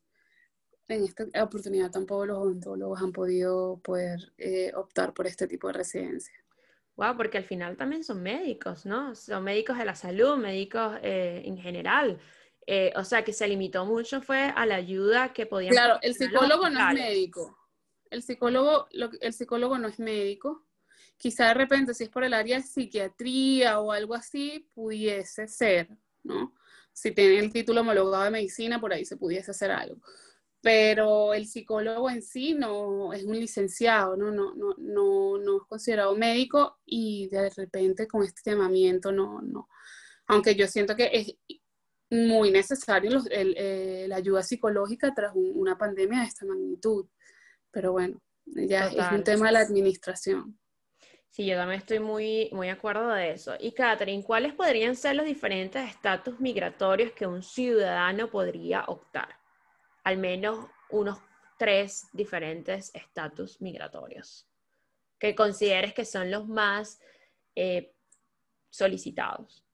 en 0.86 1.02
esta 1.02 1.24
oportunidad 1.42 1.90
tampoco 1.90 2.26
los 2.26 2.38
odontólogos 2.38 3.02
han 3.02 3.10
podido 3.10 3.80
poder 3.82 4.20
eh, 4.38 4.70
optar 4.76 5.12
por 5.12 5.26
este 5.26 5.48
tipo 5.48 5.66
de 5.66 5.72
residencia. 5.72 6.43
Wow, 6.96 7.16
porque 7.16 7.38
al 7.38 7.44
final 7.44 7.76
también 7.76 8.04
son 8.04 8.22
médicos, 8.22 8.86
¿no? 8.86 9.14
Son 9.16 9.42
médicos 9.42 9.78
de 9.78 9.84
la 9.84 9.96
salud, 9.96 10.36
médicos 10.36 10.96
eh, 11.02 11.42
en 11.44 11.58
general. 11.58 12.20
Eh, 12.66 12.92
o 12.96 13.04
sea, 13.04 13.24
que 13.24 13.32
se 13.32 13.48
limitó 13.48 13.84
mucho 13.84 14.22
fue 14.22 14.52
a 14.54 14.64
la 14.64 14.76
ayuda 14.76 15.32
que 15.32 15.46
podían. 15.46 15.72
Claro, 15.72 15.98
el 16.02 16.14
psicólogo 16.14 16.70
no 16.70 16.88
es 16.88 16.94
médico. 16.94 17.58
El 18.10 18.22
psicólogo, 18.22 18.86
el 18.92 19.32
psicólogo 19.32 19.76
no 19.78 19.88
es 19.88 19.98
médico. 19.98 20.66
Quizá 21.16 21.48
de 21.48 21.54
repente, 21.54 21.94
si 21.94 22.04
es 22.04 22.10
por 22.10 22.24
el 22.24 22.32
área 22.32 22.58
de 22.58 22.62
psiquiatría 22.62 23.80
o 23.80 23.90
algo 23.90 24.14
así, 24.14 24.68
pudiese 24.72 25.48
ser, 25.48 25.88
¿no? 26.22 26.54
Si 26.92 27.10
tiene 27.10 27.40
el 27.40 27.52
título 27.52 27.80
homologado 27.80 28.24
de 28.24 28.30
medicina, 28.30 28.80
por 28.80 28.92
ahí 28.92 29.04
se 29.04 29.16
pudiese 29.16 29.50
hacer 29.50 29.72
algo 29.72 30.00
pero 30.64 31.34
el 31.34 31.46
psicólogo 31.46 32.08
en 32.08 32.22
sí 32.22 32.54
no 32.54 33.12
es 33.12 33.22
un 33.24 33.38
licenciado, 33.38 34.16
¿no? 34.16 34.30
No, 34.30 34.54
no, 34.54 34.74
no, 34.78 35.36
no 35.36 35.56
es 35.58 35.62
considerado 35.68 36.16
médico 36.16 36.78
y 36.86 37.28
de 37.28 37.50
repente 37.50 38.08
con 38.08 38.22
este 38.22 38.50
llamamiento 38.50 39.12
no, 39.12 39.42
no. 39.42 39.68
Aunque 40.26 40.54
yo 40.54 40.66
siento 40.66 40.96
que 40.96 41.10
es 41.12 41.36
muy 42.08 42.50
necesario 42.50 43.22
eh, 43.30 44.06
la 44.08 44.16
ayuda 44.16 44.42
psicológica 44.42 45.12
tras 45.14 45.32
una 45.34 45.76
pandemia 45.76 46.20
de 46.20 46.26
esta 46.28 46.46
magnitud. 46.46 47.08
Pero 47.70 47.92
bueno, 47.92 48.22
ya 48.46 48.86
es 48.86 49.12
un 49.12 49.22
tema 49.22 49.48
de 49.48 49.52
la 49.52 49.60
administración. 49.60 50.58
Sí, 51.28 51.44
yo 51.44 51.56
también 51.56 51.80
estoy 51.80 51.98
muy, 51.98 52.48
muy 52.52 52.68
de 52.68 52.72
acuerdo 52.72 53.08
de 53.08 53.32
eso. 53.32 53.52
Y 53.60 53.72
Catherine, 53.72 54.24
¿cuáles 54.24 54.54
podrían 54.54 54.96
ser 54.96 55.16
los 55.16 55.26
diferentes 55.26 55.90
estatus 55.90 56.40
migratorios 56.40 57.12
que 57.12 57.26
un 57.26 57.42
ciudadano 57.42 58.30
podría 58.30 58.84
optar? 58.86 59.43
Al 60.04 60.18
menos 60.18 60.66
unos 60.90 61.18
tres 61.58 62.06
diferentes 62.12 62.90
estatus 62.94 63.60
migratorios 63.60 64.46
que 65.18 65.34
consideres 65.34 65.94
que 65.94 66.04
son 66.04 66.30
los 66.30 66.46
más 66.46 67.00
eh, 67.54 67.94
solicitados. 68.68 69.64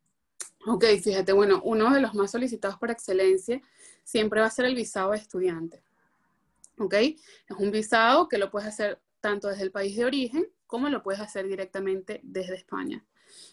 Ok, 0.66 0.84
fíjate, 1.02 1.32
bueno, 1.32 1.60
uno 1.64 1.92
de 1.92 2.00
los 2.00 2.14
más 2.14 2.30
solicitados 2.30 2.78
por 2.78 2.90
excelencia 2.90 3.60
siempre 4.04 4.40
va 4.40 4.46
a 4.46 4.50
ser 4.50 4.66
el 4.66 4.74
visado 4.74 5.12
de 5.12 5.18
estudiante. 5.18 5.82
¿Ok? 6.78 6.94
Es 6.94 7.56
un 7.58 7.70
visado 7.70 8.28
que 8.28 8.38
lo 8.38 8.50
puedes 8.50 8.68
hacer 8.68 9.00
tanto 9.20 9.48
desde 9.48 9.64
el 9.64 9.72
país 9.72 9.96
de 9.96 10.04
origen 10.04 10.46
como 10.66 10.88
lo 10.88 11.02
puedes 11.02 11.20
hacer 11.20 11.48
directamente 11.48 12.20
desde 12.22 12.54
España. 12.54 13.04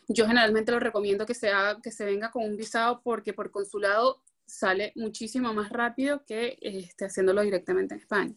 Yo 0.07 0.27
generalmente 0.27 0.72
lo 0.72 0.79
recomiendo 0.79 1.25
que, 1.25 1.34
sea, 1.34 1.77
que 1.81 1.91
se 1.91 2.05
venga 2.05 2.29
con 2.29 2.43
un 2.43 2.57
visado 2.57 3.01
porque 3.01 3.34
por 3.34 3.50
consulado 3.51 4.22
sale 4.48 4.94
muchísimo 4.96 5.54
más 5.54 5.70
rápido 5.70 6.24
que 6.25 6.58
este, 6.62 7.06
haciéndolo 7.06 7.42
directamente 7.42 7.94
en 7.94 8.01
España. 8.01 8.36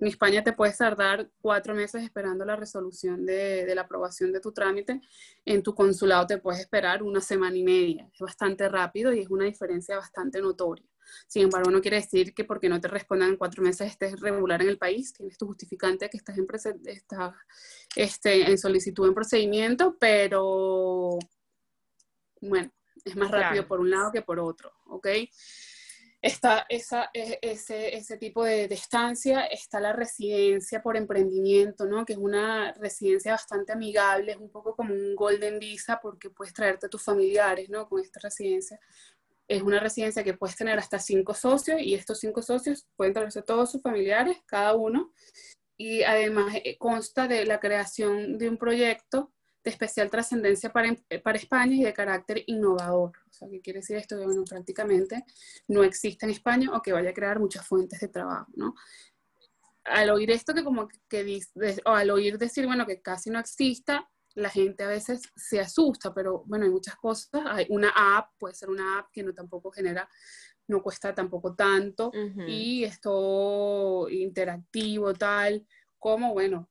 En 0.00 0.06
España 0.08 0.42
te 0.42 0.54
puedes 0.54 0.78
tardar 0.78 1.30
cuatro 1.42 1.74
meses 1.74 2.02
esperando 2.02 2.46
la 2.46 2.56
resolución 2.56 3.26
de, 3.26 3.70
la 3.74 3.82
aprobación 3.82 4.32
de 4.32 4.40
tu 4.40 4.50
trámite. 4.50 5.02
En 5.44 5.62
tu 5.62 5.74
consulado 5.74 6.26
te 6.26 6.38
puedes 6.38 6.60
esperar 6.60 7.02
una 7.02 7.20
semana 7.20 7.54
y 7.54 7.62
media. 7.62 8.08
Es 8.10 8.20
bastante 8.20 8.66
rápido 8.70 9.12
y 9.12 9.20
es 9.20 9.28
una 9.28 9.44
diferencia 9.44 9.96
bastante 9.96 10.40
notoria. 10.40 10.86
Sin 11.26 11.42
embargo, 11.42 11.70
no 11.70 11.82
quiere 11.82 11.98
decir 11.98 12.32
que 12.32 12.44
porque 12.44 12.70
no 12.70 12.80
te 12.80 12.88
respondan 12.88 13.30
en 13.30 13.36
cuatro 13.36 13.62
meses 13.62 13.88
estés 13.88 14.18
regular 14.20 14.62
en 14.62 14.68
el 14.68 14.78
país, 14.78 15.12
tienes 15.12 15.36
tu 15.36 15.46
justificante 15.46 16.08
que 16.08 16.16
estás 16.16 16.38
en, 16.38 16.46
estás, 16.86 17.34
este, 17.94 18.50
en 18.50 18.56
solicitud 18.56 19.06
en 19.06 19.14
procedimiento, 19.14 19.96
pero 19.98 21.18
bueno, 22.40 22.72
es 23.04 23.16
más 23.16 23.30
rápido 23.30 23.66
por 23.66 23.80
un 23.80 23.90
lado 23.90 24.12
que 24.12 24.22
por 24.22 24.38
otro, 24.38 24.72
¿ok? 24.86 25.08
Está 26.22 26.66
esa, 26.68 27.10
e, 27.14 27.38
ese, 27.40 27.96
ese 27.96 28.18
tipo 28.18 28.44
de, 28.44 28.68
de, 28.68 28.74
estancia, 28.74 29.46
está 29.46 29.80
la 29.80 29.94
residencia 29.94 30.82
por 30.82 30.96
emprendimiento, 30.96 31.86
¿no? 31.86 32.04
Que 32.04 32.12
es 32.12 32.18
una 32.18 32.72
residencia 32.74 33.32
bastante 33.32 33.72
amigable, 33.72 34.32
es 34.32 34.38
un 34.38 34.50
poco 34.50 34.76
como 34.76 34.92
un 34.92 35.14
golden 35.16 35.58
visa 35.58 35.98
porque 36.02 36.28
puedes 36.28 36.52
traerte 36.52 36.86
a 36.86 36.90
tus 36.90 37.02
familiares, 37.02 37.70
¿no? 37.70 37.88
Con 37.88 38.00
esta 38.00 38.20
residencia. 38.20 38.78
Es 39.48 39.62
una 39.62 39.80
residencia 39.80 40.22
que 40.22 40.34
puedes 40.34 40.56
tener 40.56 40.78
hasta 40.78 40.98
cinco 40.98 41.34
socios 41.34 41.80
y 41.80 41.94
estos 41.94 42.20
cinco 42.20 42.42
socios 42.42 42.86
pueden 42.96 43.14
traerse 43.14 43.42
todos 43.42 43.72
sus 43.72 43.82
familiares, 43.82 44.36
cada 44.46 44.76
uno. 44.76 45.12
Y 45.76 46.02
además 46.02 46.54
eh, 46.62 46.76
consta 46.76 47.26
de 47.26 47.46
la 47.46 47.58
creación 47.58 48.36
de 48.36 48.50
un 48.50 48.58
proyecto 48.58 49.32
de 49.62 49.70
especial 49.70 50.10
trascendencia 50.10 50.72
para, 50.72 50.96
para, 51.22 51.38
España 51.38 51.74
y 51.74 51.84
de 51.84 51.92
carácter 51.92 52.42
innovador. 52.46 53.12
O 53.28 53.32
sea, 53.32 53.48
¿qué 53.50 53.60
quiere 53.60 53.80
decir 53.80 53.96
esto? 53.96 54.16
Que 54.16 54.24
bueno, 54.24 54.44
prácticamente 54.44 55.24
no 55.68 55.82
existe 55.82 56.26
en 56.26 56.32
España 56.32 56.70
o 56.72 56.80
que 56.80 56.92
vaya 56.92 57.10
a 57.10 57.14
crear 57.14 57.38
muchas 57.38 57.66
fuentes 57.66 58.00
de 58.00 58.08
trabajo, 58.08 58.50
¿no? 58.54 58.74
Al 59.84 60.10
oír 60.10 60.30
esto 60.30 60.54
que 60.54 60.64
como 60.64 60.88
que 61.08 61.40
o 61.84 61.90
al 61.90 62.10
oír 62.10 62.38
decir, 62.38 62.66
bueno, 62.66 62.86
que 62.86 63.00
casi 63.00 63.30
no 63.30 63.38
exista, 63.38 64.08
la 64.34 64.50
gente 64.50 64.84
a 64.84 64.88
veces 64.88 65.22
se 65.34 65.60
asusta, 65.60 66.14
pero 66.14 66.44
bueno, 66.46 66.64
hay 66.64 66.70
muchas 66.70 66.96
cosas. 66.96 67.42
Hay 67.46 67.66
una 67.68 67.92
app, 67.94 68.30
puede 68.38 68.54
ser 68.54 68.70
una 68.70 68.98
app 68.98 69.10
que 69.12 69.22
no 69.22 69.34
tampoco 69.34 69.70
genera, 69.70 70.08
no 70.68 70.82
cuesta 70.82 71.14
tampoco 71.14 71.54
tanto, 71.54 72.12
y 72.46 72.84
esto 72.84 74.08
interactivo, 74.08 75.14
tal, 75.14 75.66
como, 75.98 76.32
bueno, 76.32 76.69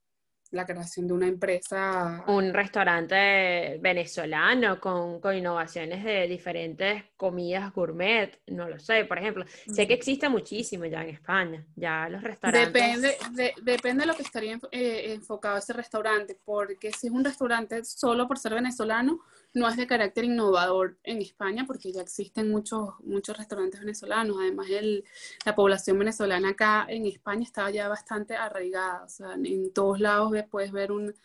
la 0.51 0.65
creación 0.65 1.07
de 1.07 1.13
una 1.13 1.27
empresa. 1.27 2.23
Un 2.27 2.53
restaurante 2.53 3.77
venezolano 3.79 4.79
con, 4.79 5.19
con, 5.19 5.35
innovaciones 5.35 6.03
de 6.03 6.27
diferentes 6.27 7.03
comidas 7.15 7.71
gourmet, 7.73 8.39
no 8.47 8.67
lo 8.67 8.79
sé, 8.79 9.05
por 9.05 9.19
ejemplo. 9.19 9.45
Sé 9.71 9.87
que 9.87 9.93
existe 9.93 10.27
muchísimo 10.27 10.85
ya 10.85 11.03
en 11.03 11.09
España, 11.09 11.65
ya 11.75 12.09
los 12.09 12.23
restaurantes. 12.23 12.73
Depende 12.73 13.17
de, 13.31 13.53
depende 13.61 14.01
de 14.01 14.07
lo 14.07 14.15
que 14.15 14.23
estaría 14.23 14.59
eh, 14.71 15.13
enfocado 15.13 15.57
ese 15.57 15.73
restaurante, 15.73 16.37
porque 16.43 16.91
si 16.91 17.07
es 17.07 17.13
un 17.13 17.23
restaurante 17.23 17.83
solo 17.85 18.27
por 18.27 18.39
ser 18.39 18.55
venezolano, 18.55 19.19
no 19.53 19.67
es 19.67 19.77
de 19.77 19.87
carácter 19.87 20.25
innovador 20.25 20.97
en 21.03 21.21
España 21.21 21.65
porque 21.65 21.91
ya 21.91 22.01
existen 22.01 22.51
muchos, 22.51 22.89
muchos 23.03 23.37
restaurantes 23.37 23.79
venezolanos. 23.79 24.37
Además, 24.39 24.67
el, 24.69 25.03
la 25.45 25.55
población 25.55 25.97
venezolana 25.97 26.49
acá 26.49 26.85
en 26.87 27.05
España 27.05 27.43
está 27.43 27.69
ya 27.71 27.87
bastante 27.87 28.35
arraigada. 28.35 29.03
O 29.03 29.09
sea, 29.09 29.33
en 29.33 29.73
todos 29.73 29.99
lados 29.99 30.33
puedes 30.49 30.71
ver 30.71 30.91
un, 30.91 31.15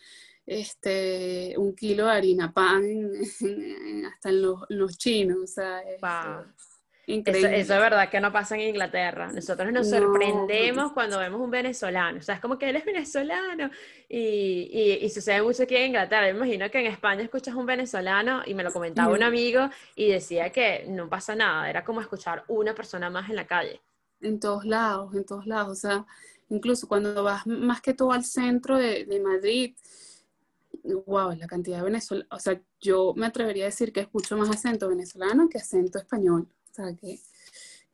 este, 0.47 1.55
un 1.59 1.75
kilo 1.75 2.07
de 2.07 2.13
harina 2.13 2.53
pan 2.53 2.83
hasta 4.13 4.29
en 4.31 4.43
los, 4.43 4.61
los 4.69 4.97
chinos. 4.97 5.39
O 5.43 5.47
sea, 5.47 5.83
eso, 7.07 7.47
es 7.47 7.69
verdad 7.69 8.09
que 8.09 8.21
no 8.21 8.33
pasa 8.33 8.55
en 8.55 8.63
Inglaterra. 8.63 9.31
Nosotros 9.33 9.73
nos 9.73 9.91
sorprendemos 9.91 10.93
cuando 10.93 11.19
vemos 11.19 11.41
un 11.41 11.51
venezolano. 11.51 12.19
O 12.19 12.23
sea, 12.23 12.37
es 12.37 12.41
como 12.41 12.59
que 12.59 12.71
él 12.71 12.77
es 12.77 12.85
venezolano 12.85 13.71
y, 14.09 14.99
y, 15.03 15.11
sucede 15.11 15.43
mucho 15.43 15.65
aquí 15.65 15.77
en 15.77 15.87
Inglaterra. 15.87 16.23
Me 16.23 16.31
imagino 16.31 16.71
que 16.71 16.81
en 16.81 16.87
España 16.87 17.23
escuchas 17.23 17.55
un 17.55 17.67
venezolano 17.67 18.43
y 18.47 18.55
me 18.55 18.63
lo 18.63 18.73
comentaba 18.73 19.13
un 19.13 19.23
amigo 19.23 19.69
y 19.95 20.09
decía 20.09 20.51
que 20.51 20.87
no 20.89 21.09
pasa 21.09 21.35
nada. 21.35 21.69
Era 21.69 21.85
como 21.85 22.01
escuchar 22.01 22.45
una 22.49 22.75
persona 22.75 23.11
más 23.11 23.29
en 23.29 23.37
la 23.37 23.47
calle. 23.47 23.81
En 24.21 24.41
todos 24.41 24.65
lados, 24.65 25.15
en 25.15 25.25
todos 25.25 25.47
lados. 25.47 25.73
O 25.73 25.81
sea, 25.81 26.07
incluso 26.49 26.89
cuando 26.89 27.23
vas 27.23 27.47
más 27.47 27.81
que 27.81 27.95
todo 27.95 28.13
al 28.13 28.25
centro 28.25 28.79
de, 28.79 29.05
de 29.05 29.21
Madrid, 29.21 29.75
wow, 31.07 31.35
la 31.37 31.47
cantidad 31.47 31.79
de 31.79 31.85
venezolanos. 31.85 32.29
O 32.31 32.39
sea, 32.39 32.61
yo 32.81 33.15
me 33.17 33.27
atrevería 33.27 33.65
a 33.65 33.67
decir 33.67 33.93
que 33.93 34.01
escucho 34.01 34.37
más 34.37 34.51
acento 34.51 34.89
venezolano 34.89 35.49
que 35.49 35.59
acento 35.59 35.99
español. 35.99 36.49
O 36.75 36.77
sea, 36.77 36.93
que, 37.01 37.21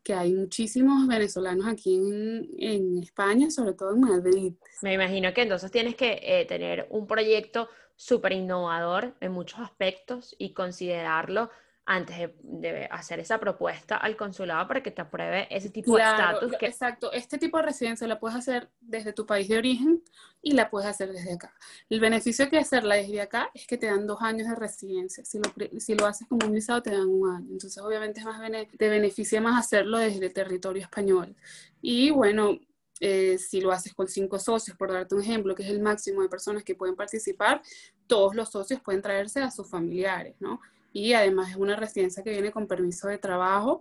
que 0.02 0.14
hay 0.14 0.32
muchísimos 0.32 1.06
venezolanos 1.06 1.66
aquí 1.66 1.96
en, 1.96 2.48
en, 2.58 3.02
España, 3.02 3.50
sobre 3.50 3.74
todo 3.74 3.92
en 3.92 4.00
Madrid. 4.00 4.54
Me 4.80 4.94
imagino 4.94 5.34
que 5.34 5.42
entonces 5.42 5.70
tienes 5.70 5.96
que 5.96 6.18
eh, 6.22 6.46
tener 6.46 6.86
un 6.88 7.06
proyecto 7.06 7.68
súper 7.96 8.32
innovador 8.32 9.14
en 9.20 9.32
muchos 9.32 9.60
aspectos 9.60 10.34
y 10.38 10.54
considerarlo 10.54 11.50
antes 11.90 12.16
de, 12.44 12.86
hacer 12.88 13.18
esa 13.18 13.40
propuesta 13.40 13.96
al 13.96 14.16
consulado 14.16 14.68
para 14.68 14.80
que 14.80 14.92
te 14.92 15.02
apruebe 15.02 15.48
ese 15.50 15.70
tipo 15.70 15.96
de 15.96 16.02
estatus. 16.04 16.52
Que... 16.56 16.66
Exacto, 16.66 17.12
este 17.12 17.36
tipo 17.36 17.56
de 17.56 17.64
residencia 17.64 18.06
la 18.06 18.20
puedes 18.20 18.38
hacer 18.38 18.70
desde 18.80 19.12
tu 19.12 19.26
país 19.26 19.48
de 19.48 19.58
origen 19.58 20.00
y 20.40 20.52
la 20.52 20.70
puedes 20.70 20.88
hacer 20.88 21.12
desde 21.12 21.32
acá. 21.32 21.52
El 21.88 21.98
beneficio 21.98 22.46
de 22.46 22.58
hacerla 22.58 22.94
desde 22.94 23.20
acá 23.20 23.50
es 23.54 23.66
que 23.66 23.76
te 23.76 23.86
dan 23.86 24.06
dos 24.06 24.22
años 24.22 24.46
de 24.46 24.54
residencia. 24.54 25.24
Si 25.24 25.38
lo, 25.38 25.80
si 25.80 25.96
lo 25.96 26.06
haces 26.06 26.28
como 26.28 26.46
un 26.46 26.52
visado, 26.52 26.80
te 26.80 26.92
dan 26.92 27.08
un 27.08 27.28
año. 27.28 27.48
Entonces, 27.50 27.82
obviamente, 27.82 28.20
es 28.20 28.26
más 28.26 28.40
te 28.40 28.88
beneficia 28.88 29.40
más 29.40 29.58
hacerlo 29.58 29.98
desde 29.98 30.26
el 30.26 30.32
territorio 30.32 30.82
español. 30.82 31.34
Y 31.82 32.10
bueno, 32.10 32.56
eh, 33.00 33.36
si 33.38 33.60
lo 33.60 33.72
haces 33.72 33.94
con 33.94 34.06
cinco 34.06 34.38
socios, 34.38 34.76
por 34.76 34.92
darte 34.92 35.16
un 35.16 35.22
ejemplo, 35.22 35.56
que 35.56 35.64
es 35.64 35.70
el 35.70 35.80
máximo 35.80 36.22
de 36.22 36.28
personas 36.28 36.62
que 36.62 36.76
pueden 36.76 36.94
participar, 36.94 37.62
todos 38.06 38.36
los 38.36 38.48
socios 38.48 38.80
pueden 38.80 39.02
traerse 39.02 39.40
a 39.40 39.50
sus 39.50 39.68
familiares, 39.68 40.36
¿no? 40.38 40.60
Y 40.92 41.12
además 41.12 41.50
es 41.50 41.56
una 41.56 41.76
residencia 41.76 42.22
que 42.22 42.30
viene 42.30 42.50
con 42.50 42.66
permiso 42.66 43.08
de 43.08 43.18
trabajo 43.18 43.80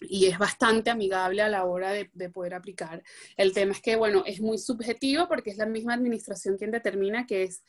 y 0.00 0.26
es 0.26 0.38
bastante 0.38 0.90
amigable 0.90 1.42
a 1.42 1.48
la 1.48 1.64
hora 1.64 1.92
de, 1.92 2.30
poder 2.30 2.54
aplicar. 2.54 3.02
El 3.36 3.52
tema 3.52 3.72
es 3.72 3.82
que, 3.82 3.96
bueno, 3.96 4.22
es 4.26 4.40
muy 4.40 4.58
subjetivo 4.58 5.28
porque 5.28 5.50
es 5.50 5.58
la 5.58 5.66
misma 5.66 5.94
administración 5.94 6.56
quien 6.56 6.70
determina 6.70 7.26
que 7.26 7.42
es 7.42 7.62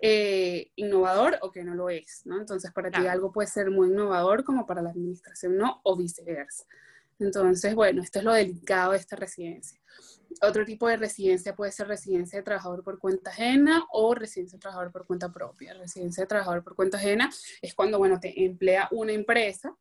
eh, 0.00 0.70
innovador 0.76 1.38
o 1.42 1.50
que 1.50 1.64
no 1.64 1.74
lo 1.74 1.90
es, 1.90 2.22
¿no? 2.24 2.38
Entonces, 2.38 2.72
para 2.72 2.90
ti 2.90 3.06
algo 3.06 3.32
puede 3.32 3.48
ser 3.48 3.70
muy 3.70 3.88
innovador 3.88 4.44
como 4.44 4.64
para 4.66 4.82
la 4.82 4.90
administración 4.90 5.56
no, 5.56 5.80
o 5.82 5.96
viceversa. 5.96 6.64
Entonces, 7.22 7.74
bueno, 7.74 8.02
esto 8.02 8.18
es 8.18 8.24
lo 8.24 8.32
delicado 8.32 8.92
de 8.92 8.98
esta 8.98 9.16
residencia. 9.16 9.80
Otro 10.40 10.64
tipo 10.64 10.88
de 10.88 10.96
residencia 10.96 11.54
puede 11.54 11.72
ser 11.72 11.88
residencia 11.88 12.38
de 12.38 12.42
trabajador 12.42 12.82
por 12.82 12.98
cuenta 12.98 13.30
ajena 13.30 13.84
o 13.92 14.14
residencia 14.14 14.56
de 14.56 14.60
trabajador 14.60 14.90
por 14.90 15.06
cuenta 15.06 15.30
propia. 15.30 15.74
Residencia 15.74 16.24
de 16.24 16.28
trabajador 16.28 16.64
por 16.64 16.74
cuenta 16.74 16.96
ajena 16.96 17.30
es 17.60 17.74
cuando, 17.74 17.98
bueno, 17.98 18.18
te 18.18 18.44
emplea 18.44 18.88
una 18.90 19.12
empresa 19.12 19.76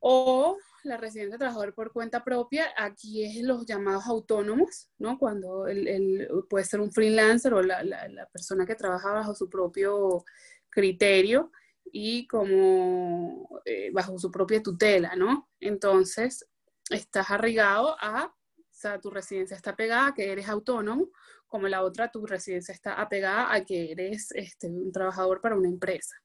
o 0.00 0.58
la 0.82 0.96
residencia 0.96 1.34
de 1.34 1.38
trabajador 1.38 1.74
por 1.74 1.92
cuenta 1.92 2.24
propia, 2.24 2.66
aquí 2.76 3.24
es 3.24 3.42
los 3.42 3.64
llamados 3.66 4.06
autónomos, 4.06 4.90
¿no? 4.98 5.18
Cuando 5.18 5.68
el, 5.68 6.28
puede 6.48 6.64
ser 6.64 6.80
un 6.80 6.90
freelancer 6.90 7.54
o 7.54 7.62
la, 7.62 7.82
la, 7.84 8.26
persona 8.32 8.66
que 8.66 8.74
trabaja 8.74 9.12
bajo 9.12 9.34
su 9.34 9.48
propio 9.48 10.24
criterio 10.68 11.52
y 11.92 12.26
como 12.26 13.60
eh, 13.64 13.90
bajo 13.92 14.18
su 14.18 14.30
propia 14.30 14.62
tutela, 14.62 15.14
¿no? 15.16 15.48
Entonces, 15.60 16.48
estás 16.90 17.30
arraigado 17.30 17.96
a, 18.00 18.26
o 18.26 18.64
sea, 18.70 19.00
tu 19.00 19.10
residencia 19.10 19.56
está 19.56 19.76
pegada 19.76 20.08
a 20.08 20.14
que 20.14 20.30
eres 20.30 20.48
autónomo, 20.48 21.10
como 21.46 21.66
la 21.66 21.82
otra, 21.82 22.10
tu 22.10 22.26
residencia 22.26 22.72
está 22.72 22.94
apegada 22.94 23.52
a 23.52 23.64
que 23.64 23.92
eres 23.92 24.30
este, 24.32 24.68
un 24.68 24.92
trabajador 24.92 25.40
para 25.40 25.56
una 25.56 25.68
empresa. 25.68 26.16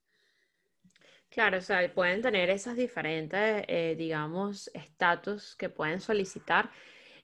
Claro, 1.29 1.57
o 1.57 1.61
sea, 1.61 1.91
pueden 1.93 2.21
tener 2.21 2.49
esos 2.51 2.75
diferentes, 2.75 3.63
eh, 3.67 3.95
digamos, 3.97 4.69
estatus 4.73 5.55
que 5.55 5.69
pueden 5.69 5.99
solicitar. 5.99 6.69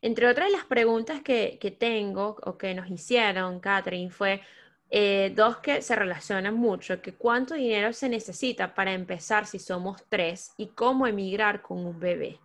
Entre 0.02 0.28
otras 0.28 0.50
las 0.52 0.66
preguntas 0.66 1.22
que, 1.22 1.60
que 1.62 1.72
tengo 1.72 2.38
o 2.44 2.58
que 2.58 2.74
nos 2.74 2.90
hicieron, 2.90 3.60
Catherine, 3.60 4.10
fue 4.10 4.42
eh, 4.90 5.32
dos 5.36 5.58
que 5.58 5.82
se 5.82 5.96
relacionan 5.96 6.56
mucho, 6.56 7.02
que 7.02 7.14
cuánto 7.14 7.54
dinero 7.54 7.94
se 7.94 8.10
necesita 8.10 8.74
para 8.74 8.94
empezar 8.94 9.46
si 9.46 9.60
somos 9.60 10.04
tres 10.10 10.52
y 10.58 10.68
cómo 10.68 11.06
emigrar 11.06 11.62
con 11.62 11.86
un 11.86 12.00
bebé. 12.00 12.40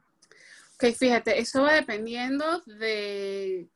Ok, 0.75 0.93
fíjate, 0.95 1.39
eso 1.39 1.63
va 1.63 1.75
dependiendo 1.75 2.61
de 2.67 3.69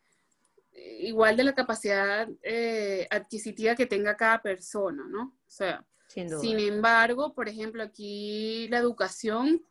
igual 1.01 1.37
de 1.37 1.45
la 1.45 1.55
capacidad 1.55 2.29
eh, 2.43 3.07
adquisitiva 3.11 3.75
que 3.75 3.87
tenga 3.87 4.17
cada 4.17 4.41
persona, 4.41 5.05
¿no? 5.09 5.23
O 5.23 5.51
sea, 5.51 5.85
sin, 6.09 6.59
embargo, 6.59 7.35
por 7.35 7.49
ejemplo, 7.49 7.83
aquí 7.83 8.67
la 8.69 8.79
educación 8.79 9.63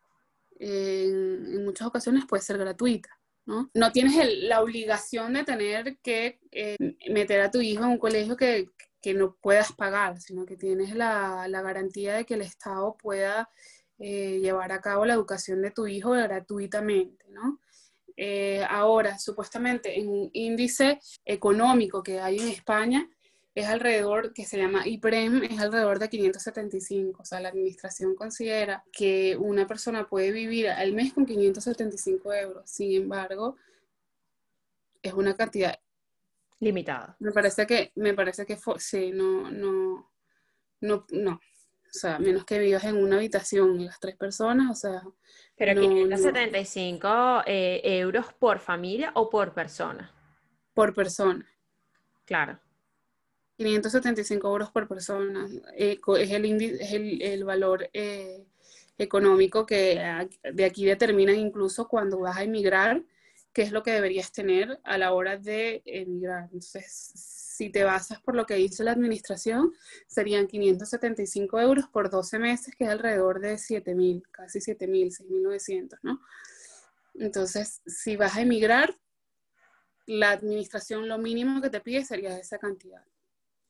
en, 0.60 1.66
muchas 1.66 1.88
ocasiones 1.88 2.26
puede 2.26 2.44
ser 2.44 2.58
gratuita. 2.58 3.10
¿no? 3.46 3.70
No 3.74 3.92
tienes 3.92 4.16
la 4.44 4.62
obligación 4.62 5.34
de 5.34 5.44
tener 5.44 5.98
que 6.00 6.40
eh, 6.52 6.76
meter 7.10 7.42
a 7.42 7.50
tu 7.50 7.62
hijo 7.62 7.84
en 7.84 7.92
un 7.92 7.98
colegio 7.98 8.36
que, 8.36 8.70
no 9.14 9.36
puedas 9.42 9.72
pagar, 9.74 10.20
sino 10.22 10.46
que 10.46 10.58
tienes 10.58 10.96
la, 10.96 11.48
garantía 11.50 12.16
de 12.16 12.26
que 12.26 12.36
el 12.36 12.42
Estado 12.42 12.96
pueda 12.98 13.50
eh, 14.00 14.40
llevar 14.40 14.72
a 14.72 14.82
cabo 14.82 15.06
la 15.06 15.14
educación 15.14 15.62
de 15.62 15.72
tu 15.72 15.88
hijo 15.88 16.12
gratuitamente, 16.12 17.26
¿no? 17.30 17.60
Eh, 18.16 18.64
ahora, 18.68 19.20
supuestamente, 19.20 20.00
en 20.00 20.10
un 20.10 20.30
índice 20.34 21.00
económico 21.24 22.02
que 22.02 22.20
hay 22.20 22.40
en 22.40 22.48
España, 22.48 23.08
es 23.58 23.66
alrededor, 23.68 24.34
que 24.34 24.46
se 24.46 24.58
llama 24.58 24.88
IPREM, 24.88 25.44
es 25.44 25.60
alrededor 25.60 25.98
de 25.98 26.10
575. 26.10 27.24
O 27.24 27.26
sea, 27.26 27.40
la 27.40 27.50
administración 27.50 28.14
considera 28.16 28.84
que 28.92 29.36
una 29.36 29.66
persona 29.66 30.08
puede 30.08 30.32
vivir 30.32 30.70
al 30.70 30.94
mes 30.94 31.14
con 31.14 31.26
575 31.26 32.34
euros. 32.34 32.70
Sin 32.70 33.02
embargo, 33.02 33.56
es 35.02 35.14
una 35.14 35.36
cantidad 35.36 35.80
limitada. 36.60 37.16
Me 37.20 37.32
parece 37.32 37.66
que, 37.66 37.92
me 37.96 38.14
parece 38.14 38.46
que 38.46 38.58
sí, 38.78 39.12
no, 39.12 39.50
no, 39.52 40.12
no, 40.82 41.06
no. 41.10 41.34
O 41.34 42.00
sea, 42.00 42.20
menos 42.20 42.46
que 42.46 42.60
vivas 42.60 42.84
en 42.84 42.98
una 42.98 43.18
habitación 43.18 43.84
las 43.86 44.00
tres 44.00 44.16
personas, 44.16 44.72
o 44.72 44.76
sea. 44.76 45.04
Pero 45.56 45.80
575 45.80 47.44
eh, 47.46 47.82
euros 47.84 48.34
por 48.34 48.60
familia 48.60 49.12
o 49.16 49.30
por 49.30 49.54
persona. 49.54 50.14
Por 50.74 50.94
persona. 50.94 51.46
Claro. 52.26 52.60
575 53.58 54.48
euros 54.48 54.70
por 54.70 54.88
persona. 54.88 55.48
Eh, 55.76 56.00
es, 56.20 56.32
el, 56.32 56.62
es 56.62 56.94
el, 56.94 57.22
el 57.22 57.44
valor 57.44 57.90
eh, 57.94 58.46
económico 58.98 59.66
que 59.66 60.28
de 60.54 60.66
aquí 60.66 60.86
determinan 60.86 61.36
incluso 61.36 61.88
cuando 61.88 62.20
vas 62.20 62.38
a 62.38 62.44
emigrar, 62.44 63.02
qué 63.58 63.64
es 63.64 63.72
lo 63.72 63.82
que 63.82 63.90
deberías 63.90 64.32
tener 64.32 64.80
a 64.84 65.00
la 65.00 65.14
hora 65.14 65.36
de 65.36 65.82
emigrar. 65.84 66.44
Entonces, 66.44 66.86
si 66.86 67.72
te 67.72 67.84
basas 67.84 68.22
por 68.22 68.36
lo 68.36 68.46
que 68.46 68.54
dice 68.54 68.84
la 68.84 68.92
administración, 68.92 69.74
serían 70.06 70.46
575 70.46 71.60
euros 71.60 71.88
por 71.88 72.12
12 72.12 72.38
meses, 72.38 72.76
que 72.76 72.84
es 72.84 72.92
alrededor 72.92 73.40
de 73.40 73.56
7.000, 73.56 74.22
casi 74.30 74.60
7.000, 74.60 75.08
6.900, 75.08 75.98
¿no? 76.04 76.22
Entonces, 77.16 77.82
si 77.88 78.16
vas 78.16 78.36
a 78.36 78.42
emigrar, 78.42 78.96
la 80.06 80.30
administración 80.30 81.08
lo 81.08 81.18
mínimo 81.18 81.60
que 81.60 81.72
te 81.72 81.80
pide 81.80 82.06
sería 82.06 82.38
esa 82.38 82.60
cantidad. 82.60 83.04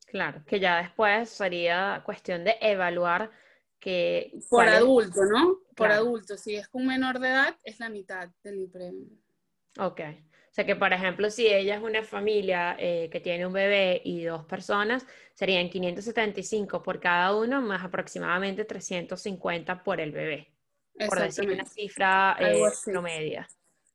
Claro, 0.04 0.44
que 0.46 0.60
ya 0.60 0.82
después 0.82 1.30
sería 1.30 2.02
cuestión 2.04 2.44
de 2.44 2.56
evaluar 2.60 3.30
que... 3.80 4.38
Por 4.50 4.68
adulto, 4.68 5.24
¿no? 5.24 5.60
Por 5.74 5.90
adulto. 5.90 6.36
Si 6.36 6.56
es 6.56 6.68
un 6.72 6.88
menor 6.88 7.20
de 7.20 7.28
edad, 7.28 7.56
es 7.64 7.80
la 7.80 7.88
mitad 7.88 8.28
del 8.42 8.68
premio. 8.68 9.08
Ok. 9.78 10.00
O 10.00 10.54
sea 10.58 10.66
que, 10.66 10.76
por 10.76 10.92
ejemplo, 10.92 11.30
si 11.30 11.46
ella 11.46 11.76
es 11.76 11.82
una 11.82 12.02
familia 12.02 12.76
eh, 12.78 13.08
que 13.12 13.20
tiene 13.20 13.46
un 13.46 13.52
bebé 13.52 14.00
y 14.04 14.24
dos 14.24 14.44
personas, 14.46 15.06
serían 15.34 15.68
575 15.68 16.82
por 16.82 16.98
cada 16.98 17.34
uno, 17.36 17.60
más 17.60 17.84
aproximadamente 17.84 18.64
350 18.64 19.84
por 19.84 20.00
el 20.00 20.10
bebé. 20.10 20.52
Por 21.06 21.20
decir 21.20 21.48
una 21.48 21.64
cifra 21.64 22.36
eh, 22.40 22.60
promedia. 22.84 23.46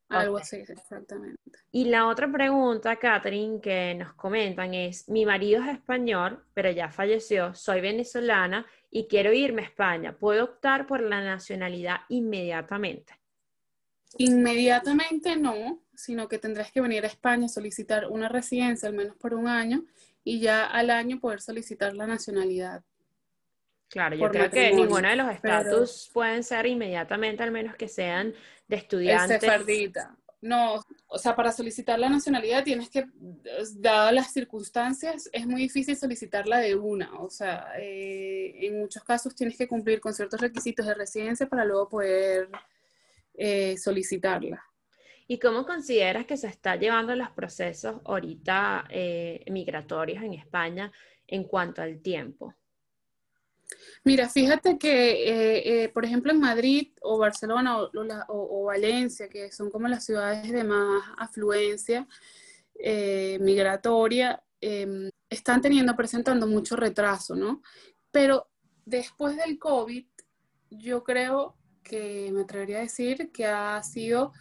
Algo 0.10 0.38
así, 0.38 0.58
exactamente. 0.58 1.40
Y 1.72 1.86
la 1.86 2.08
otra 2.08 2.32
pregunta, 2.32 2.96
Catherine, 2.98 3.60
que 3.60 3.96
nos 3.96 4.14
comentan 4.14 4.74
es, 4.74 5.10
mi 5.10 5.26
marido 5.26 5.64
es 5.64 5.70
español, 5.70 6.46
pero 6.54 6.70
ya 6.70 6.90
falleció, 6.90 7.56
soy 7.56 7.82
venezolana 7.82 8.66
y 8.92 9.08
quiero 9.08 9.34
irme 9.34 9.64
a 9.64 9.66
España. 9.66 10.16
¿Puedo 10.18 10.44
optar 10.44 10.86
por 10.86 11.02
la 11.02 11.22
nacionalidad 11.22 12.02
inmediatamente? 12.10 13.14
Inmediatamente 14.18 15.36
no, 15.36 15.82
sino 15.96 16.28
que 16.28 16.38
tendrás 16.38 16.72
que 16.72 16.82
venir 16.82 17.04
a 17.04 17.08
España 17.08 17.46
a 17.46 17.50
solicitar 17.50 18.08
una 18.10 18.30
residencia 18.30 18.88
al 18.88 18.96
menos 18.96 19.16
por 19.16 19.34
un 19.34 19.48
año 19.48 19.86
y 20.24 20.40
ya 20.40 20.66
al 20.66 20.90
año 20.90 21.20
poder 21.20 21.42
solicitar 21.42 21.96
la 21.96 22.08
nacionalidad. 22.08 22.84
Claro, 23.90 24.16
yo 24.16 24.30
creo 24.30 24.50
que 24.50 24.74
ninguno 24.74 25.08
de 25.08 25.16
los 25.16 25.32
estatus 25.32 26.10
pueden 26.12 26.44
ser 26.44 26.66
inmediatamente, 26.66 27.44
al 27.44 27.52
menos 27.52 27.76
que 27.76 27.88
sean 27.88 28.34
de 28.68 28.76
estudiantes. 28.76 29.40
Sefardita. 29.40 30.18
No, 30.42 30.84
o 31.08 31.18
sea, 31.18 31.36
para 31.36 31.54
solicitar 31.54 31.98
la 32.00 32.10
nacionalidad 32.10 32.66
tienes 32.66 32.90
que, 32.90 33.06
dadas 33.76 34.14
las 34.14 34.34
circunstancias, 34.34 35.30
es 35.32 35.48
muy 35.48 35.62
difícil 35.62 35.96
solicitarla 35.96 36.58
de 36.58 36.76
una. 36.76 37.14
O 37.22 37.30
sea, 37.30 37.68
eh, 37.78 38.66
en 38.66 38.80
muchos 38.80 39.04
casos 39.04 39.36
tienes 39.36 39.58
que 39.58 39.68
cumplir 39.68 40.02
con 40.02 40.14
ciertos 40.14 40.42
requisitos 40.42 40.86
de 40.86 40.96
residencia 40.96 41.48
para 41.48 41.64
luego 41.64 41.88
poder 41.88 42.50
eh, 43.34 43.78
solicitarla. 43.78 44.64
¿Y 45.28 45.40
cómo 45.40 45.66
consideras 45.66 46.26
que 46.26 46.38
se 46.38 46.48
está 46.48 46.76
llevando 46.76 47.16
los 47.16 47.32
procesos 47.32 48.02
ahorita 48.06 48.86
eh, 48.90 49.44
migratorios 49.50 50.24
en 50.24 50.34
España 50.34 50.92
en 51.28 51.46
cuanto 51.46 51.82
al 51.82 52.02
tiempo? 52.02 52.56
Mira, 54.04 54.30
fíjate 54.30 54.78
que, 54.78 55.12
eh, 55.30 55.84
eh, 55.84 55.90
por 55.90 56.06
ejemplo, 56.06 56.32
en 56.32 56.40
Madrid 56.40 56.90
o 57.02 57.18
Barcelona 57.18 57.78
o, 58.28 58.64
Valencia, 58.66 59.30
que 59.30 59.52
son 59.52 59.70
como 59.70 59.88
las 59.88 60.06
ciudades 60.06 60.52
de 60.52 60.64
más 60.64 61.04
afluencia 61.18 62.08
eh, 62.76 63.38
migratoria, 63.42 64.44
em, 64.60 65.10
están 65.30 65.62
teniendo, 65.62 65.96
presentando 65.96 66.48
mucho 66.48 66.76
retraso, 66.76 67.36
¿no? 67.36 67.62
Pero 68.12 68.50
después 68.86 69.38
del 69.38 69.58
COVID, 69.58 70.06
yo 70.70 71.04
creo 71.04 71.56
que 71.84 72.32
me 72.32 72.42
atrevería 72.42 72.80
a 72.80 72.82
decir 72.82 73.32
que 73.32 73.46
ha 73.46 73.82
sido 73.84 74.32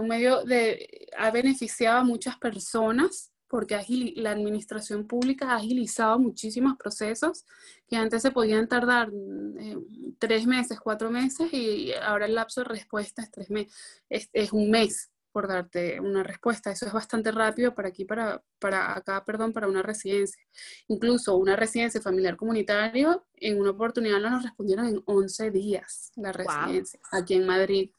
un 0.00 0.06
medio 0.06 0.44
de, 0.44 1.08
ha 1.18 1.32
beneficiado 1.32 1.98
a 1.98 2.04
muchas 2.04 2.38
personas 2.38 3.34
porque 3.54 3.78
la 4.16 4.32
administración 4.32 5.06
pública 5.06 5.52
ha 5.52 5.56
agilizado 5.58 6.18
muchísimos 6.18 6.76
procesos 6.76 7.44
que 7.86 7.94
antes 7.94 8.22
se 8.22 8.32
podían 8.32 8.66
tardar 8.66 9.12
eh, 9.58 9.76
tres 10.18 10.44
meses, 10.44 10.80
cuatro 10.80 11.08
meses 11.08 11.52
y 11.52 11.92
ahora 11.92 12.26
el 12.26 12.34
lapso 12.34 12.62
de 12.62 12.68
respuesta 12.68 13.22
es, 13.22 13.30
tres 13.30 13.50
meses, 13.50 13.72
es, 14.08 14.52
un 14.52 14.70
mes 14.70 15.12
por 15.34 15.48
darte 15.48 15.98
una 15.98 16.22
respuesta. 16.22 16.70
Eso 16.70 16.86
es 16.86 16.92
bastante 16.92 17.32
rápido 17.32 17.74
para 17.74 17.88
aquí, 17.88 18.04
para, 18.04 18.40
para 18.60 18.96
acá, 18.96 19.24
perdón, 19.24 19.52
para 19.52 19.66
una 19.66 19.82
residencia. 19.82 20.40
Incluso 20.86 21.36
una 21.36 21.56
residencia 21.56 22.00
familiar 22.00 22.36
comunitario, 22.36 23.26
en 23.34 23.60
una 23.60 23.70
oportunidad 23.70 24.20
nos 24.20 24.44
respondieron 24.44 24.86
en 24.86 25.02
11 25.04 25.50
días 25.50 26.12
la 26.14 26.30
residencia, 26.30 27.00
aquí 27.10 27.34
en 27.34 27.46
Madrid. 27.46 27.90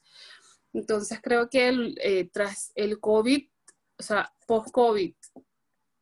Entonces 0.71 1.19
creo 1.21 1.49
que 1.49 1.93
eh, 2.01 2.29
tras 2.31 2.71
el 2.73 3.01
COVID, 3.01 3.49
o 3.99 4.03
sea, 4.03 4.33
post-COVID, 4.47 5.13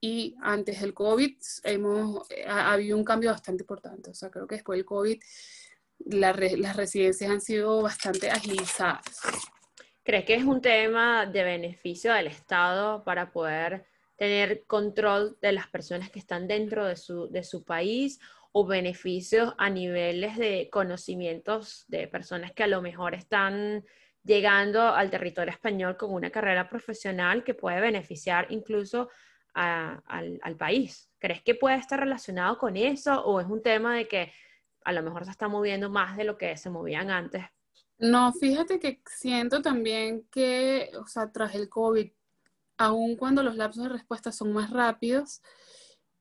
y 0.02 0.36
antes 0.39 0.82
del 0.82 0.93
COVID 0.93 1.36
hemos, 1.63 2.28
ha, 2.46 2.74
habido 2.74 2.96
un 2.96 3.04
cambio 3.04 3.32
bastante 3.32 3.63
importante. 3.63 4.12
O 4.12 4.13
sea, 4.13 4.30
creo 4.30 4.46
que 4.46 4.56
después 4.56 4.78
del 4.78 4.86
COVID 4.86 5.19
las 5.98 6.76
residencias 6.76 7.32
han 7.32 7.41
sido 7.41 7.82
bastante 7.82 8.30
agilizadas. 8.30 9.02
¿Crees 10.04 10.26
que 10.26 10.36
es 10.36 10.44
un 10.44 10.60
tema 10.62 11.26
de 11.26 11.44
beneficio 11.44 12.13
del 12.13 12.28
Estado 12.28 13.06
para 13.06 13.32
poder 13.32 13.86
tener 14.18 14.66
control 14.66 15.38
de 15.42 15.54
las 15.54 15.68
personas 15.68 16.10
que 16.10 16.20
están 16.20 16.46
dentro 16.46 16.86
de 16.86 16.98
su, 16.98 17.30
de 17.32 17.44
su 17.46 17.63
país 17.63 18.20
o 18.52 18.68
beneficios 18.68 19.54
a 19.58 19.70
niveles 19.70 20.38
de 20.38 20.70
conocimientos 20.70 21.86
de 21.88 22.10
personas 22.10 22.52
que 22.52 22.63
a 22.63 22.68
lo 22.68 22.82
mejor 22.82 23.16
están 23.16 23.86
llegando 24.24 24.82
al 24.89 25.10
territorio 25.10 25.54
español 25.54 25.96
con 25.96 26.13
una 26.13 26.30
carrera 26.30 26.70
profesional 26.70 27.46
que 27.46 27.54
puede 27.54 27.80
beneficiar 27.80 28.48
incluso 28.50 29.10
al, 29.54 30.02
al, 30.42 30.58
país. 30.58 31.10
¿Crees 31.18 31.42
que 31.44 31.56
puede 31.56 31.78
estar 31.78 32.00
relacionado 32.00 32.58
con 32.58 32.76
eso 32.76 33.24
o 33.24 33.39
es 33.39 33.48
un 33.48 33.62
tema 33.62 33.96
de 33.96 34.08
que 34.10 34.34
a 34.84 34.92
lo 34.92 35.02
mejor 35.02 35.24
se 35.24 35.32
está 35.32 35.48
moviendo 35.48 35.89
más 35.89 36.18
de 36.18 36.26
lo 36.26 36.38
que 36.38 36.58
se 36.58 36.70
movían 36.70 37.10
antes? 37.10 37.44
No, 38.04 38.34
fíjate 38.34 38.82
que 38.82 39.02
siento 39.06 39.62
también 39.62 40.28
que, 40.30 40.92
o 41.00 41.08
sea, 41.08 41.32
tras 41.32 41.56
el 41.56 41.70
COVID, 41.70 42.12
aun 42.78 43.16
cuando 43.16 43.44
los 43.44 43.56
lapsos 43.56 43.84
de 43.84 43.89
respuesta 43.89 44.34
son 44.34 44.52
más 44.52 44.72
rápidos, 44.72 45.42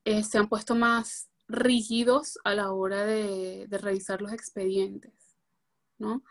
eh, 0.04 0.22
se 0.22 0.38
han 0.38 0.48
puesto 0.48 0.76
más 0.76 1.28
rígidos 1.48 2.38
a 2.44 2.54
la 2.54 2.70
hora 2.70 3.04
de, 3.04 3.66
de 3.66 3.78
revisar 3.78 4.22
los 4.22 4.32
expedientes, 4.32 5.12
¿no? 5.98 6.22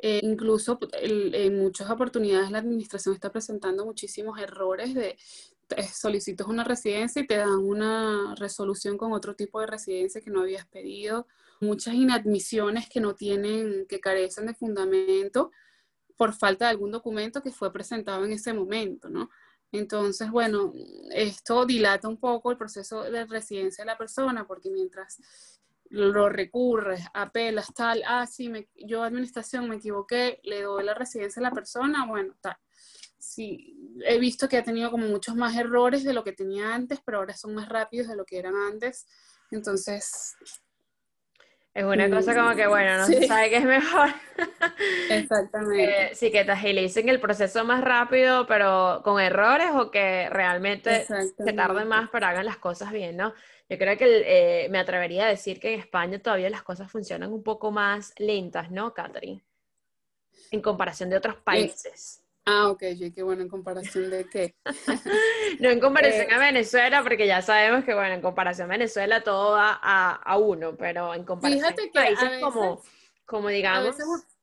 Eh, 0.00 0.18
incluso 0.24 0.76
en 1.00 1.56
muchas 1.56 1.88
oportunidades 1.88 2.50
la 2.50 2.58
administración 2.58 3.14
está 3.14 3.30
presentando 3.30 3.86
muchísimos 3.86 4.40
errores 4.40 4.92
de 4.92 5.16
solicitas 5.92 6.46
una 6.46 6.64
residencia 6.64 7.22
y 7.22 7.26
te 7.26 7.36
dan 7.36 7.58
una 7.58 8.34
resolución 8.36 8.96
con 8.96 9.12
otro 9.12 9.34
tipo 9.34 9.60
de 9.60 9.66
residencia 9.66 10.20
que 10.20 10.30
no 10.30 10.42
habías 10.42 10.66
pedido, 10.66 11.26
muchas 11.60 11.94
inadmisiones 11.94 12.88
que 12.88 13.00
no 13.00 13.14
tienen, 13.14 13.86
que 13.88 14.00
carecen 14.00 14.46
de 14.46 14.54
fundamento 14.54 15.50
por 16.16 16.32
falta 16.32 16.66
de 16.66 16.70
algún 16.70 16.90
documento 16.90 17.42
que 17.42 17.52
fue 17.52 17.72
presentado 17.72 18.24
en 18.24 18.32
ese 18.32 18.52
momento, 18.52 19.08
¿no? 19.08 19.28
Entonces, 19.72 20.30
bueno, 20.30 20.72
esto 21.10 21.66
dilata 21.66 22.08
un 22.08 22.18
poco 22.18 22.50
el 22.50 22.56
proceso 22.56 23.02
de 23.02 23.26
residencia 23.26 23.84
de 23.84 23.90
la 23.90 23.98
persona, 23.98 24.46
porque 24.46 24.70
mientras 24.70 25.60
lo 25.90 26.28
recurres, 26.28 27.04
apelas, 27.14 27.72
tal, 27.74 28.02
ah, 28.06 28.26
sí, 28.26 28.48
me, 28.48 28.68
yo 28.74 29.02
administración 29.02 29.68
me 29.68 29.76
equivoqué, 29.76 30.40
le 30.42 30.62
doy 30.62 30.84
la 30.84 30.94
residencia 30.94 31.40
a 31.40 31.44
la 31.44 31.50
persona, 31.52 32.06
bueno, 32.06 32.34
tal. 32.40 32.56
Sí, 33.18 33.76
he 34.04 34.18
visto 34.18 34.48
que 34.48 34.58
ha 34.58 34.64
tenido 34.64 34.90
como 34.90 35.06
muchos 35.06 35.34
más 35.34 35.56
errores 35.56 36.04
de 36.04 36.12
lo 36.12 36.22
que 36.22 36.32
tenía 36.32 36.74
antes, 36.74 37.00
pero 37.04 37.18
ahora 37.18 37.36
son 37.36 37.54
más 37.54 37.68
rápidos 37.68 38.08
de 38.08 38.16
lo 38.16 38.24
que 38.24 38.38
eran 38.38 38.54
antes. 38.54 39.06
Entonces, 39.50 40.36
es 41.76 41.84
una 41.84 42.08
cosa 42.08 42.34
como 42.34 42.56
que, 42.56 42.66
bueno, 42.66 42.96
no 42.96 43.04
se 43.04 43.26
sabe 43.26 43.50
qué 43.50 43.56
es 43.58 43.64
mejor. 43.64 44.08
Exactamente. 45.10 46.14
sí, 46.14 46.32
que 46.32 46.42
te 46.42 46.52
agilicen 46.52 47.10
el 47.10 47.20
proceso 47.20 47.66
más 47.66 47.84
rápido, 47.84 48.46
pero 48.46 49.02
con 49.04 49.20
errores 49.20 49.68
o 49.74 49.90
que 49.90 50.26
realmente 50.30 51.04
se 51.04 51.52
tarde 51.52 51.84
más, 51.84 52.08
pero 52.10 52.28
hagan 52.28 52.46
las 52.46 52.56
cosas 52.56 52.92
bien, 52.92 53.18
¿no? 53.18 53.34
Yo 53.68 53.76
creo 53.76 53.98
que 53.98 54.06
eh, 54.24 54.70
me 54.70 54.78
atrevería 54.78 55.26
a 55.26 55.28
decir 55.28 55.60
que 55.60 55.74
en 55.74 55.80
España 55.80 56.18
todavía 56.18 56.48
las 56.48 56.62
cosas 56.62 56.90
funcionan 56.90 57.30
un 57.30 57.42
poco 57.42 57.70
más 57.70 58.14
lentas, 58.16 58.70
¿no, 58.70 58.94
Catherine? 58.94 59.44
En 60.50 60.62
comparación 60.62 61.10
de 61.10 61.18
otros 61.18 61.36
países. 61.36 62.25
Ah, 62.48 62.68
ok, 62.68 62.78
qué 63.12 63.22
bueno, 63.24 63.42
¿en 63.42 63.48
comparación 63.48 64.08
de 64.08 64.24
qué? 64.28 64.54
no 65.60 65.68
en 65.68 65.80
comparación 65.80 66.30
eh, 66.30 66.34
a 66.34 66.38
Venezuela, 66.38 67.02
porque 67.02 67.26
ya 67.26 67.42
sabemos 67.42 67.84
que, 67.84 67.92
bueno, 67.92 68.14
en 68.14 68.22
comparación 68.22 68.70
a 68.70 68.74
Venezuela 68.74 69.24
todo 69.24 69.54
va 69.54 69.80
a, 69.82 70.38
uno, 70.38 70.76
pero 70.76 71.12
en 71.12 71.24
comparación 71.24 71.64
a 71.64 71.92
países 71.92 72.40
como, 72.40 72.80
como, 73.24 73.48
digamos, 73.48 73.96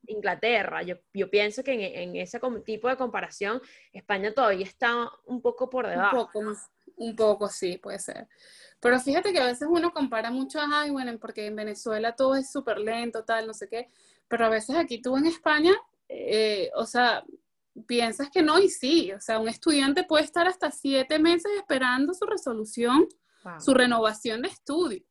Inglaterra, 0.06 0.84
yo, 0.84 0.98
yo, 1.14 1.30
pienso 1.30 1.64
que 1.64 2.04
en, 2.04 2.18
ese 2.18 2.42
tipo 2.66 2.90
de 2.90 2.98
comparación, 2.98 3.62
España 3.94 4.34
todavía 4.34 4.66
está 4.66 5.10
un 5.26 5.42
poco 5.42 5.70
por 5.70 5.88
debajo. 5.88 6.18
Un 6.18 6.26
poco, 6.26 6.58
un 6.98 7.16
poco 7.16 7.48
sí, 7.48 7.78
puede 7.78 8.00
ser. 8.00 8.28
Pero 8.82 9.00
fíjate 9.00 9.32
que 9.32 9.40
a 9.40 9.46
veces 9.46 9.66
uno 9.72 9.94
compara 9.94 10.30
mucho, 10.30 10.60
ay, 10.62 10.90
bueno, 10.90 11.18
porque 11.20 11.46
en 11.46 11.56
Venezuela 11.56 12.14
todo 12.18 12.36
es 12.36 12.52
súper 12.52 12.80
lento, 12.80 13.24
tal, 13.24 13.48
no 13.48 13.54
sé 13.54 13.70
qué, 13.70 13.88
pero 14.28 14.46
a 14.46 14.50
veces 14.50 14.76
aquí 14.76 15.02
tú 15.02 15.16
en 15.16 15.26
España, 15.26 15.74
eh, 16.10 16.70
o 16.76 16.86
sea, 16.86 17.24
piensas 17.88 18.30
que 18.30 18.42
no 18.42 18.60
y 18.60 18.70
sí, 18.70 19.12
o 19.12 19.20
sea, 19.20 19.40
un 19.40 19.50
estudiante 19.50 20.04
puede 20.04 20.24
estar 20.24 20.48
hasta 20.48 20.72
siete 20.72 21.20
meses 21.20 21.52
esperando 21.58 22.14
su 22.14 22.26
resolución, 22.26 23.08
su 23.60 23.74
renovación 23.74 24.42
de 24.44 24.50
estudio. 24.50 25.04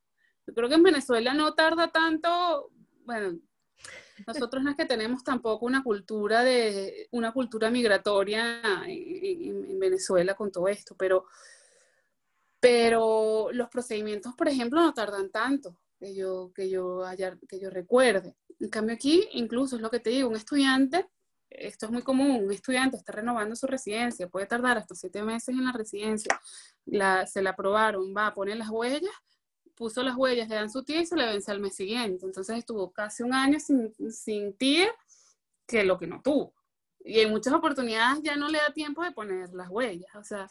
Yo 0.47 0.55
creo 0.55 0.69
que 0.69 0.77
en 0.77 0.83
Venezuela 0.83 1.35
no 1.35 1.55
tarda 1.55 1.91
tanto, 1.91 2.71
bueno, 3.05 3.39
nosotros 4.27 4.63
no 4.63 4.71
es 4.71 4.77
que 4.77 4.87
tenemos 4.87 5.25
tampoco 5.25 5.67
una 5.67 5.83
cultura 5.83 6.43
de 6.43 7.09
una 7.11 7.33
cultura 7.33 7.71
migratoria 7.71 8.63
en, 8.87 9.79
Venezuela 9.79 10.35
con 10.35 10.53
todo 10.53 10.69
esto, 10.69 10.95
pero 10.97 11.27
pero 12.61 13.49
los 13.53 13.69
procedimientos, 13.69 14.35
por 14.35 14.47
ejemplo, 14.47 14.81
no 14.81 14.95
tardan 14.95 15.31
tanto 15.31 15.77
que 15.99 16.15
yo 16.15 16.53
que 16.55 16.71
yo 16.71 17.05
haya, 17.05 17.37
que 17.49 17.59
yo 17.59 17.69
recuerde. 17.69 18.37
En 18.61 18.69
cambio 18.69 18.95
aquí, 18.95 19.29
incluso 19.33 19.75
es 19.75 19.83
lo 19.83 19.91
que 19.91 19.99
te 19.99 20.11
digo, 20.11 20.29
un 20.29 20.37
estudiante 20.37 21.09
esto 21.59 21.87
es 21.87 21.93
muy 21.93 22.03
común, 22.03 22.45
un 22.45 22.53
estudiante 22.53 22.97
está 22.97 23.13
renovando 23.13 23.57
su 23.57 23.67
residencia, 23.67 24.29
puede 24.29 24.47
tardar 24.47 24.79
hasta 24.79 24.95
siete 24.95 25.23
meses 25.23 25.49
en 25.49 25.65
la 25.65 25.73
residencia, 25.73 26.41
se 27.27 27.43
la 27.43 27.51
aprobaron, 27.51 28.15
va 28.17 28.29
a 28.29 28.35
poner 28.35 28.57
las 28.57 28.71
huellas, 28.71 29.15
puso 29.75 30.03
las 30.03 30.17
huellas, 30.17 30.49
le 30.49 30.55
dan 30.55 30.71
su 30.71 30.85
tía 30.85 31.01
y 31.01 31.07
se 31.07 31.17
le 31.17 31.27
vence 31.27 31.51
al 31.51 31.61
mes 31.61 31.75
siguiente. 31.75 32.25
Entonces 32.25 32.59
estuvo 32.59 32.93
casi 32.93 33.23
un 33.23 33.35
año 33.35 33.59
sin, 33.59 33.93
sin 34.13 34.57
que 34.57 35.85
lo 35.85 35.99
que 35.99 36.07
no 36.07 36.21
tuvo. 36.23 36.55
Y 37.05 37.21
en 37.21 37.31
muchas 37.31 37.53
oportunidades 37.53 38.23
ya 38.23 38.37
no 38.37 38.49
le 38.49 38.59
da 38.59 38.73
tiempo 38.73 39.03
de 39.03 39.11
poner 39.11 39.53
las 39.55 39.69
huellas. 39.71 40.15
O 40.15 40.23
sea, 40.23 40.49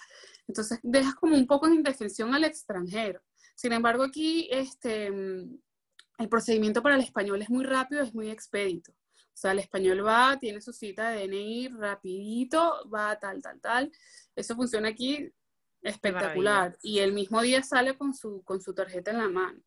entonces 0.48 0.80
dejas 0.84 1.16
como 1.16 1.36
un 1.36 1.48
poco 1.48 1.68
en 1.68 1.76
indefensión 1.76 2.34
al 2.34 2.44
extranjero. 2.44 3.22
Sin 3.56 3.72
embargo, 3.72 4.04
aquí 4.04 4.50
este, 4.52 5.08
el 5.08 6.30
procedimiento 6.30 6.82
para 6.82 6.96
el 6.96 7.02
español 7.02 7.42
es 7.42 7.50
muy 7.50 7.64
rápido, 7.64 8.04
es 8.04 8.14
muy 8.14 8.30
expedito. 8.30 8.94
O 9.34 9.38
sea, 9.42 9.52
el 9.52 9.60
español 9.60 10.06
va, 10.06 10.38
tiene 10.40 10.62
su 10.62 10.74
cita 10.74 11.10
de 11.10 11.28
DNI 11.28 11.70
rapidito, 11.70 12.88
va 12.90 13.18
tal, 13.18 13.42
tal, 13.42 13.60
tal. 13.60 13.92
Eso 14.36 14.56
funciona 14.56 14.90
aquí 14.90 15.32
espectacular. 15.82 16.78
Y 16.82 17.00
el 17.00 17.14
mismo 17.14 17.42
día 17.42 17.64
sale 17.64 17.98
con 17.98 18.14
su, 18.14 18.44
con 18.44 18.62
su 18.62 18.74
tarjeta 18.74 19.12
en 19.12 19.18
la 19.18 19.30
mano. 19.30 19.62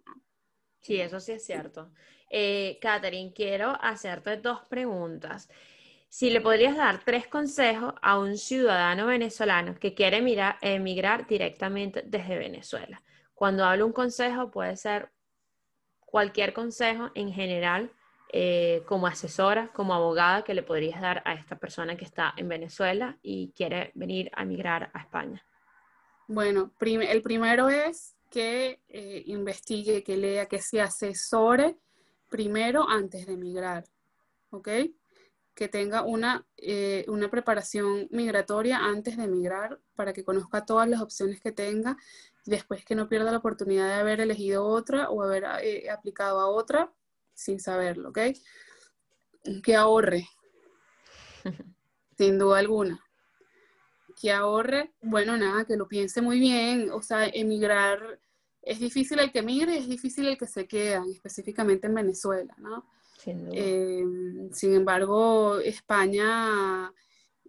Sí, 0.81 1.01
eso 1.01 1.19
sí 1.19 1.33
es 1.33 1.45
cierto. 1.45 1.91
Eh, 2.31 2.79
Catherine, 2.81 3.33
quiero 3.33 3.77
hacerte 3.81 4.37
dos 4.37 4.61
preguntas. 4.69 5.49
Si 6.09 6.31
le 6.31 6.41
podrías 6.41 6.77
dar 6.77 7.03
tres 7.05 7.27
consejos 7.27 7.95
a 8.01 8.19
un 8.19 8.37
ciudadano 8.37 9.07
venezolano 9.07 9.75
que 9.75 9.95
quiere 9.95 10.19
emigrar 10.63 11.27
directamente 11.27 12.03
desde 12.07 12.39
Venezuela. 12.39 13.03
Cuando 13.35 13.65
hablo 13.65 13.87
un 13.87 13.93
consejo, 13.93 14.51
puede 14.51 14.77
ser 14.77 15.11
cualquier 15.99 16.53
consejo 16.53 17.11
en 17.17 17.33
general 17.33 17.91
eh, 18.37 18.83
como 18.87 19.07
asesora, 19.07 19.71
como 19.73 19.95
abogada 19.95 20.43
que 20.43 20.55
le 20.55 20.65
podrías 20.65 21.01
dar 21.01 21.23
a 21.25 21.35
esta 21.35 21.57
persona 21.57 21.97
que 21.97 22.05
está 22.05 22.35
en 22.37 22.49
Venezuela 22.49 23.17
y 23.23 23.53
quiere 23.53 23.93
venir 23.95 24.29
a 24.35 24.43
emigrar 24.43 24.91
a 24.93 25.03
España? 25.03 25.47
Bueno, 26.27 26.73
el 26.81 27.23
primero 27.23 27.69
es 27.69 28.17
que 28.33 28.81
eh, 28.89 29.23
investigue, 29.27 30.03
que 30.03 30.17
lea, 30.17 30.47
que 30.47 30.59
se 30.59 30.81
asesore 30.81 31.77
primero 32.29 32.89
antes 32.89 33.25
de 33.25 33.35
emigrar, 33.35 33.85
¿ok? 34.51 34.69
Que 35.55 35.69
tenga 35.69 36.03
una, 36.03 36.45
eh, 36.57 37.05
una 37.07 37.31
preparación 37.31 38.09
migratoria 38.11 38.79
antes 38.79 39.17
de 39.17 39.25
emigrar 39.27 39.79
para 39.95 40.13
que 40.13 40.25
conozca 40.25 40.67
todas 40.67 40.89
las 40.89 41.01
opciones 41.01 41.41
que 41.41 41.53
tenga, 41.53 41.97
después 42.47 42.85
que 42.85 42.97
no 42.97 43.09
pierda 43.09 43.31
la 43.31 43.39
oportunidad 43.39 43.87
de 43.87 44.01
haber 44.01 44.21
elegido 44.21 44.67
otra 44.67 45.09
o 45.09 45.23
haber 45.23 45.47
aplicado 45.89 46.41
a 46.41 46.49
otra 46.49 46.93
sin 47.35 47.61
saberlo, 47.61 48.11
¿ok? 48.11 48.19
Que 49.63 49.77
ahorre, 49.77 50.27
sin 52.17 52.39
duda 52.39 52.59
alguna. 52.59 53.01
Que 54.21 54.33
ahorre, 54.33 54.95
bueno, 55.03 55.37
nada, 55.37 55.65
que 55.65 55.77
lo 55.77 55.89
piense 55.89 56.23
muy 56.23 56.39
bien, 56.39 56.91
o 56.91 57.03
sea, 57.03 57.27
emigrar, 57.27 58.21
es 58.63 58.79
difícil 58.79 59.19
el 59.19 59.33
que 59.33 59.43
migre 59.43 59.75
y 59.75 59.79
es 59.79 59.89
difícil 59.89 60.27
el 60.27 60.39
que 60.39 60.47
se 60.47 60.67
queda, 60.67 61.05
específicamente 61.13 61.89
en 61.89 61.95
Venezuela, 61.95 62.55
¿no? 62.59 62.89
Sin, 63.19 63.49
eh, 63.53 64.05
sin 64.53 64.75
embargo, 64.75 65.59
España 65.59 66.93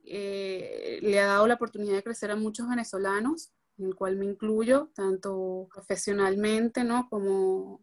eh, 0.07 0.99
le 1.01 1.19
ha 1.19 1.25
dado 1.25 1.47
la 1.47 1.55
oportunidad 1.55 1.95
de 1.95 2.03
crecer 2.03 2.31
a 2.31 2.35
muchos 2.35 2.67
venezolanos, 2.69 3.51
en 3.77 3.87
el 3.87 3.95
cual 3.95 4.15
me 4.15 4.25
incluyo, 4.25 4.91
tanto 4.93 5.67
profesionalmente, 5.73 6.83
¿no? 6.83 7.07
Como, 7.09 7.81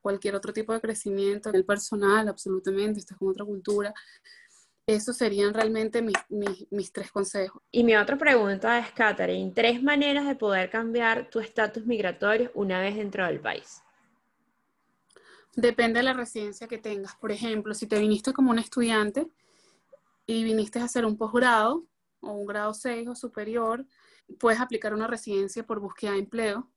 cualquier 0.00 0.34
otro 0.34 0.52
tipo 0.52 0.72
de 0.72 0.80
crecimiento, 0.80 1.50
el 1.50 1.64
personal, 1.64 2.28
absolutamente, 2.28 3.00
estás 3.00 3.18
con 3.18 3.28
otra 3.28 3.44
cultura. 3.44 3.94
Esos 4.86 5.16
serían 5.16 5.52
realmente 5.52 6.02
mis, 6.02 6.92
tres 6.92 7.10
consejos. 7.10 7.62
Y 7.70 7.84
mi 7.84 7.94
otra 7.94 8.16
pregunta 8.16 8.78
es, 8.78 8.90
Catherine, 8.92 9.52
tres 9.54 9.82
maneras 9.82 10.26
de 10.26 10.34
poder 10.34 10.70
cambiar 10.70 11.28
tu 11.28 11.40
estatus 11.40 11.84
migratorio 11.84 12.50
una 12.54 12.80
vez 12.80 12.96
dentro 12.96 13.26
del 13.26 13.40
país. 13.40 13.82
Depende 15.54 15.98
de 15.98 16.04
la 16.04 16.14
residencia 16.14 16.68
que 16.68 16.78
tengas. 16.78 17.16
Por 17.16 17.32
ejemplo, 17.32 17.74
si 17.74 17.86
te 17.86 17.98
viniste 17.98 18.32
como 18.32 18.50
un 18.50 18.58
estudiante 18.58 19.28
y 20.24 20.44
viniste 20.44 20.78
a 20.78 20.84
hacer 20.84 21.04
un 21.04 21.16
posgrado 21.16 21.84
o 22.20 22.32
un 22.32 22.46
grado 22.46 22.72
6 22.72 23.08
o 23.08 23.14
superior, 23.14 23.84
puedes 24.38 24.60
aplicar 24.60 24.94
una 24.94 25.06
residencia 25.06 25.66
por 25.66 25.80
búsqueda 25.80 26.12
de 26.12 26.18
empleo 26.18 26.70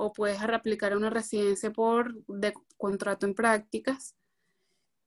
o 0.00 0.12
puedes 0.12 0.40
aplicar 0.40 0.96
una 0.96 1.10
residencia 1.10 1.72
por 1.72 2.14
de 2.26 2.54
contrato 2.76 3.26
en 3.26 3.34
prácticas. 3.34 4.14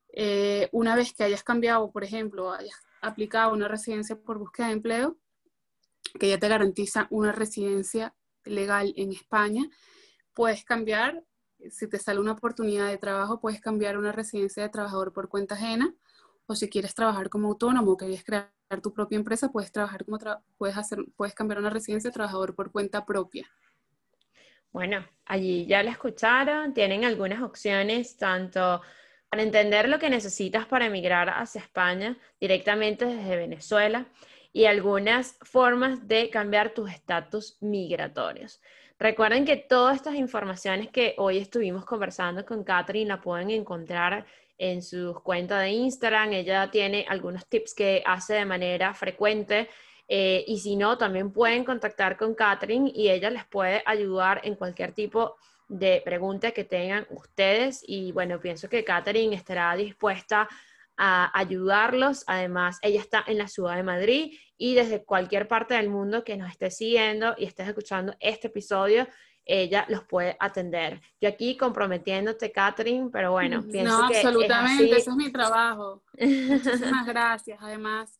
Eh, 0.10 0.68
una 0.74 0.98
vez 0.98 1.14
que 1.14 1.24
hayas 1.24 1.44
cambiado, 1.44 1.90
por 1.92 2.04
ejemplo, 2.04 2.52
hayas 2.52 2.76
aplicado 3.02 3.54
una 3.54 3.70
residencia 3.70 4.18
por 4.18 4.38
búsqueda 4.38 4.68
de 4.68 4.74
empleo, 4.74 5.18
que 6.20 6.28
ya 6.28 6.38
te 6.38 6.50
garantiza 6.50 7.08
una 7.10 7.32
residencia 7.32 8.14
legal 8.44 8.94
en 8.98 9.14
España, 9.14 9.64
puedes 10.34 10.66
cambiar, 10.66 11.24
si 11.70 11.88
te 11.88 11.98
sale 11.98 12.20
una 12.20 12.34
oportunidad 12.34 12.90
de 12.90 12.98
trabajo, 12.98 13.40
puedes 13.40 13.62
cambiar 13.62 13.98
una 13.98 14.12
residencia 14.12 14.64
de 14.64 14.70
trabajador 14.70 15.14
por 15.14 15.30
cuenta 15.30 15.56
ajena, 15.56 15.96
o 16.48 16.56
si 16.56 16.68
quieres 16.68 16.94
trabajar 16.94 17.30
como 17.30 17.48
autónomo, 17.48 17.96
quieres 17.96 18.26
crear 18.26 18.52
tu 18.84 18.92
propia 18.92 19.16
empresa, 19.16 19.54
puedes 19.54 19.72
trabajar 19.72 20.04
como 20.04 20.20
puedes 20.58 20.76
hacer, 20.76 21.00
puedes 21.16 21.34
cambiar 21.34 21.60
una 21.60 21.70
residencia 21.70 22.10
de 22.10 22.14
trabajador 22.14 22.56
por 22.56 22.74
cuenta 22.74 23.06
propia. 23.06 23.50
Bueno, 24.72 25.06
allí 25.26 25.66
ya 25.66 25.84
la 25.84 25.92
escucharon, 25.92 26.74
tienen 26.74 27.04
algunas 27.04 27.42
opciones, 27.42 28.18
tanto 28.18 28.82
para 29.30 29.44
entender 29.44 29.88
lo 29.88 30.00
que 30.00 30.10
necesitas 30.10 30.66
para 30.66 30.86
emigrar 30.86 31.30
hacia 31.30 31.62
España 31.62 32.18
directamente 32.40 33.06
desde 33.06 33.38
Venezuela 33.38 34.06
y 34.54 34.66
algunas 34.66 35.38
formas 35.42 36.08
de 36.08 36.30
cambiar 36.30 36.74
tus 36.74 36.92
estatus 36.92 37.58
migratorios. 37.62 38.62
Recuerden 39.00 39.46
que 39.46 39.58
todas 39.58 39.96
estas 39.96 40.16
informaciones 40.16 40.90
que 40.90 41.16
hoy 41.18 41.38
estuvimos 41.38 41.86
conversando 41.86 42.46
con 42.46 42.64
Catherine 42.64 43.08
la 43.08 43.22
pueden 43.22 43.50
encontrar 43.50 44.26
en 44.58 44.84
sus 44.84 45.20
cuentas 45.22 45.62
de 45.62 45.70
Instagram. 45.72 46.34
Ella 46.34 46.70
tiene 46.70 47.06
algunos 47.10 47.48
tips 47.48 47.74
que 47.74 48.04
hace 48.06 48.36
de 48.36 48.46
manera 48.46 48.94
frecuente. 48.94 49.70
Eh, 50.08 50.44
y 50.48 50.60
si 50.60 50.76
no, 50.76 50.98
también 50.98 51.32
pueden 51.32 51.64
contactar 51.64 52.18
con 52.18 52.36
Catherine 52.36 52.92
y 52.94 53.10
ella 53.10 53.30
les 53.30 53.46
puede 53.46 53.82
ayudar 53.86 54.42
en 54.44 54.56
cualquier 54.56 54.92
tipo 54.94 55.38
de 55.68 56.02
pregunta 56.04 56.52
que 56.52 56.64
tengan 56.64 57.08
ustedes. 57.10 57.84
Y 57.88 58.12
bueno, 58.12 58.40
pienso 58.40 58.68
que 58.68 58.84
Catherine 58.84 59.36
estará 59.36 59.76
dispuesta 59.76 60.48
a 60.98 61.38
ayudarlos. 61.38 62.24
Además, 62.28 62.78
ella 62.82 63.00
está 63.00 63.24
en 63.26 63.38
la 63.38 63.48
ciudad 63.48 63.76
de 63.76 63.84
Madrid 63.84 64.38
y 64.58 64.76
desde 64.76 65.04
cualquier 65.04 65.48
parte 65.48 65.74
del 65.74 65.90
mundo 65.90 66.24
que 66.24 66.38
nos 66.38 66.52
esté 66.52 66.70
siguiendo 66.70 67.34
y 67.38 67.46
estés 67.46 67.68
escuchando 67.68 68.14
este 68.20 68.48
episodio, 68.48 69.08
ella 69.46 69.86
los 69.90 70.04
puede 70.04 70.38
atender. 70.40 71.02
Yo 71.20 71.30
aquí 71.30 71.58
comprometiéndote, 71.58 72.52
Catherine, 72.52 73.10
pero 73.12 73.32
bueno, 73.32 73.64
pienso 73.64 74.02
no, 74.02 74.08
que 74.08 74.18
absolutamente, 74.18 74.92
es 74.92 74.98
eso 75.00 75.12
es 75.12 75.18
mi 75.18 75.32
trabajo. 75.32 76.04
Muchísimas 76.20 77.06
gracias. 77.08 77.58
Además, 77.62 78.20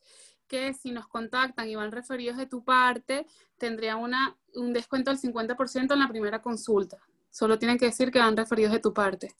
que 0.52 0.74
si 0.74 0.90
nos 0.90 1.08
contactan 1.08 1.66
y 1.66 1.76
van 1.76 1.90
referidos 1.90 2.36
de 2.36 2.44
tu 2.44 2.62
parte, 2.62 3.24
tendría 3.56 3.96
una, 3.96 4.36
un 4.54 4.74
descuento 4.74 5.10
del 5.10 5.18
50% 5.18 5.94
en 5.94 5.98
la 5.98 6.08
primera 6.08 6.42
consulta. 6.42 6.98
Solo 7.30 7.58
tienen 7.58 7.78
que 7.78 7.86
decir 7.86 8.10
que 8.10 8.18
van 8.18 8.36
referidos 8.36 8.70
de 8.72 8.78
tu 8.78 8.92
parte. 8.92 9.32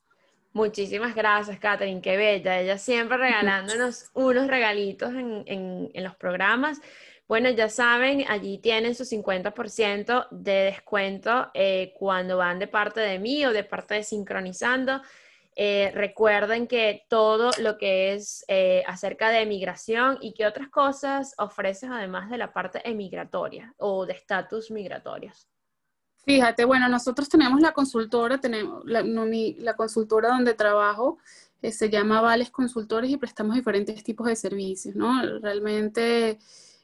Muchísimas 0.55 1.15
gracias, 1.15 1.59
Catherine, 1.59 2.01
qué 2.01 2.17
bella. 2.17 2.59
Ella 2.59 2.79
siempre 2.79 3.19
regalándonos 3.19 4.11
unos 4.15 4.47
regalitos 4.47 5.11
en, 5.11 5.45
en, 5.47 5.91
en 5.93 6.03
los 6.03 6.17
programas. 6.17 6.81
Bueno, 7.29 7.51
ya 7.51 7.69
saben, 7.69 8.25
allí 8.29 8.57
tienen 8.57 8.95
su 8.95 9.05
50% 9.05 10.29
de 10.31 10.53
descuento 10.53 11.51
eh, 11.53 11.93
cuando 11.99 12.39
van 12.39 12.59
de 12.59 12.69
parte 12.69 13.01
de 13.01 13.19
mí 13.19 13.45
o 13.45 13.53
de 13.53 13.65
parte 13.65 13.97
de 13.97 14.03
Sincronizando. 14.03 15.03
Eh, 15.55 15.93
recuerden 15.95 16.67
que 16.67 17.05
todo 17.09 17.51
lo 17.59 17.77
que 17.77 18.15
es 18.15 18.45
eh, 18.49 18.83
acerca 18.87 19.29
de 19.29 19.45
migración 19.45 20.17
y 20.23 20.33
qué 20.33 20.47
otras 20.47 20.71
cosas 20.71 21.35
ofreces 21.37 21.91
además 21.93 22.31
de 22.31 22.39
la 22.39 22.53
parte 22.55 22.81
emigratoria 22.89 23.75
o 23.77 24.07
de 24.07 24.15
estatus 24.15 24.71
migratorios. 24.71 25.47
Fíjate, 26.25 26.65
bueno, 26.65 26.89
nosotros 26.89 27.29
tenemos 27.29 27.61
la 27.61 27.73
consultora, 27.73 28.39
tenemos 28.39 28.83
la, 28.87 29.03
la 29.03 29.77
consultora 29.77 30.29
donde 30.29 30.55
trabajo, 30.55 31.19
se 31.71 31.91
llama 31.91 32.21
Vales 32.21 32.51
Consultores 32.51 33.11
y 33.11 33.17
prestamos 33.17 33.55
diferentes 33.55 34.03
tipos 34.03 34.27
de 34.27 34.37
servicios, 34.37 34.95
¿no? 34.95 35.21
Realmente 35.41 36.39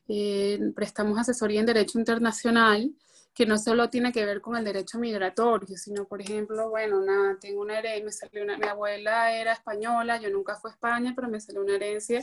eh, 0.08 0.72
prestamos 0.74 1.18
asesoría 1.18 1.60
en 1.60 1.66
derecho 1.66 1.98
internacional, 1.98 2.92
que 3.38 3.46
no 3.46 3.56
solo 3.56 3.88
tiene 3.88 4.10
que 4.10 4.26
ver 4.26 4.40
con 4.40 4.56
el 4.56 4.64
derecho 4.64 4.98
migratorio, 4.98 5.76
sino, 5.76 6.08
por 6.08 6.20
ejemplo, 6.20 6.70
bueno, 6.70 7.00
nada, 7.00 7.38
tengo 7.40 7.60
una 7.60 7.78
herencia, 7.78 8.04
me 8.04 8.10
salió 8.10 8.42
una, 8.42 8.58
mi 8.58 8.66
abuela 8.66 9.32
era 9.32 9.52
española, 9.52 10.20
yo 10.20 10.28
nunca 10.28 10.56
fui 10.56 10.72
a 10.72 10.74
España, 10.74 11.12
pero 11.14 11.28
me 11.28 11.40
salió 11.40 11.62
una 11.62 11.76
herencia 11.76 12.20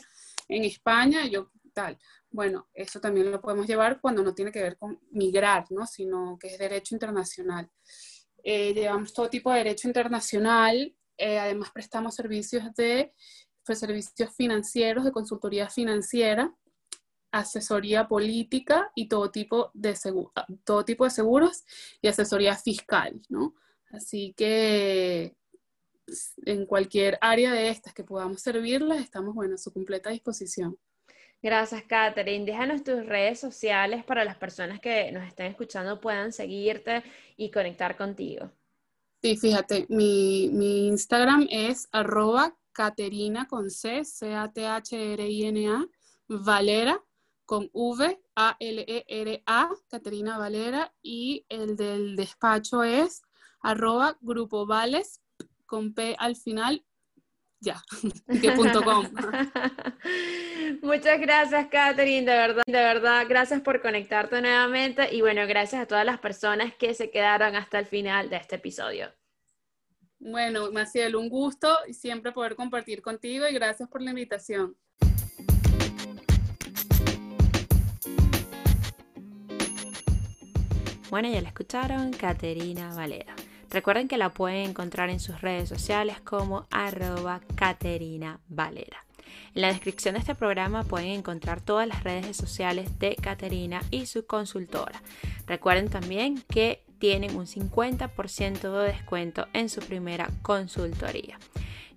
en 0.49 0.65
España, 0.65 1.25
yo 1.25 1.51
tal. 1.73 1.97
Bueno, 2.29 2.67
eso 2.73 2.99
también 2.99 3.31
lo 3.31 3.39
podemos 3.39 3.65
llevar 3.65 4.01
cuando 4.01 4.23
no 4.23 4.35
tiene 4.35 4.51
que 4.51 4.61
ver 4.61 4.77
con 4.77 4.99
migrar, 5.11 5.65
¿no? 5.69 5.87
Sino 5.87 6.37
que 6.37 6.47
es 6.47 6.59
derecho 6.59 6.93
internacional. 6.95 7.71
Eh, 8.43 8.73
llevamos 8.73 9.13
todo 9.13 9.29
tipo 9.29 9.51
de 9.51 9.59
derecho 9.59 9.87
internacional, 9.87 10.93
eh, 11.17 11.39
además 11.39 11.71
prestamos 11.71 12.13
servicios 12.15 12.75
de 12.75 13.13
pues, 13.65 13.79
servicios 13.79 14.35
financieros, 14.35 15.05
de 15.05 15.13
consultoría 15.13 15.69
financiera, 15.69 16.53
asesoría 17.35 18.07
política 18.07 18.91
y 18.95 19.09
todo 19.09 19.29
tipo 19.29 19.69
de, 19.73 19.93
todo 20.63 20.85
tipo 20.85 21.03
de 21.03 21.09
seguros 21.09 21.65
y 22.01 22.07
asesoría 22.07 22.55
fiscal, 22.55 23.21
¿no? 23.29 23.53
Así 23.91 24.33
que 24.37 25.35
en 26.45 26.65
cualquier 26.65 27.17
área 27.19 27.51
de 27.51 27.69
estas 27.69 27.93
que 27.93 28.03
podamos 28.03 28.41
servirles, 28.41 29.01
estamos, 29.01 29.35
bueno, 29.35 29.55
a 29.55 29.57
su 29.57 29.73
completa 29.73 30.11
disposición. 30.11 30.77
Gracias, 31.41 31.83
Catherine. 31.83 32.45
Déjanos 32.45 32.83
tus 32.83 33.05
redes 33.05 33.39
sociales 33.39 34.05
para 34.05 34.23
las 34.23 34.37
personas 34.37 34.79
que 34.79 35.11
nos 35.11 35.27
estén 35.27 35.47
escuchando 35.47 35.99
puedan 35.99 36.31
seguirte 36.31 37.03
y 37.35 37.51
conectar 37.51 37.97
contigo. 37.97 38.49
Sí, 39.21 39.35
fíjate, 39.35 39.85
mi, 39.89 40.49
mi 40.53 40.87
Instagram 40.87 41.47
es 41.49 41.89
arroba 41.91 42.55
Caterina 42.71 43.47
con 43.47 43.69
C, 43.69 44.05
C-A-T-H-R-I-N-A, 44.05 45.85
Valera, 46.27 47.03
con 47.45 47.69
V, 47.73 48.21
A-L-E-R-A, 48.35 49.69
Caterina 49.89 50.37
Valera, 50.37 50.93
y 51.01 51.45
el 51.49 51.75
del 51.75 52.15
despacho 52.15 52.83
es 52.83 53.21
arroba 53.61 54.17
grupo 54.21 54.65
Vales, 54.65 55.21
con 55.65 55.93
P 55.93 56.15
al 56.19 56.35
final, 56.35 56.85
ya, 57.59 57.81
que 58.41 58.51
punto 58.51 58.83
com. 58.83 59.05
Muchas 60.81 61.19
gracias, 61.19 61.67
Catherine, 61.67 62.29
de 62.29 62.37
verdad, 62.37 62.63
de 62.65 62.73
verdad, 62.73 63.25
gracias 63.27 63.61
por 63.61 63.81
conectarte 63.81 64.41
nuevamente 64.41 65.13
y 65.13 65.21
bueno, 65.21 65.47
gracias 65.47 65.81
a 65.81 65.85
todas 65.87 66.05
las 66.05 66.19
personas 66.19 66.75
que 66.75 66.93
se 66.93 67.09
quedaron 67.09 67.55
hasta 67.55 67.79
el 67.79 67.85
final 67.85 68.29
de 68.29 68.37
este 68.37 68.55
episodio. 68.55 69.11
Bueno, 70.19 70.71
Maciel, 70.71 71.15
un 71.15 71.29
gusto 71.29 71.77
y 71.87 71.93
siempre 71.93 72.31
poder 72.31 72.55
compartir 72.55 73.01
contigo 73.01 73.47
y 73.47 73.53
gracias 73.53 73.89
por 73.89 74.01
la 74.01 74.11
invitación. 74.11 74.77
Bueno, 81.15 81.29
ya 81.29 81.39
la 81.39 81.47
escucharon, 81.47 82.11
Caterina 82.11 82.93
Valera. 82.93 83.33
Recuerden 83.69 84.09
que 84.09 84.17
la 84.17 84.33
pueden 84.33 84.71
encontrar 84.71 85.09
en 85.09 85.21
sus 85.21 85.39
redes 85.39 85.69
sociales 85.69 86.19
como 86.19 86.67
arroba 86.71 87.39
Caterina 87.55 88.41
Valera. 88.49 89.05
En 89.53 89.61
la 89.61 89.69
descripción 89.69 90.15
de 90.15 90.19
este 90.19 90.35
programa 90.35 90.83
pueden 90.83 91.11
encontrar 91.11 91.61
todas 91.61 91.87
las 91.87 92.03
redes 92.03 92.35
sociales 92.35 92.99
de 92.99 93.15
Caterina 93.15 93.81
y 93.91 94.07
su 94.07 94.25
consultora. 94.25 95.01
Recuerden 95.47 95.87
también 95.87 96.43
que 96.49 96.83
tienen 96.99 97.37
un 97.37 97.45
50% 97.45 98.73
de 98.73 98.91
descuento 98.91 99.47
en 99.53 99.69
su 99.69 99.79
primera 99.79 100.29
consultoría. 100.41 101.39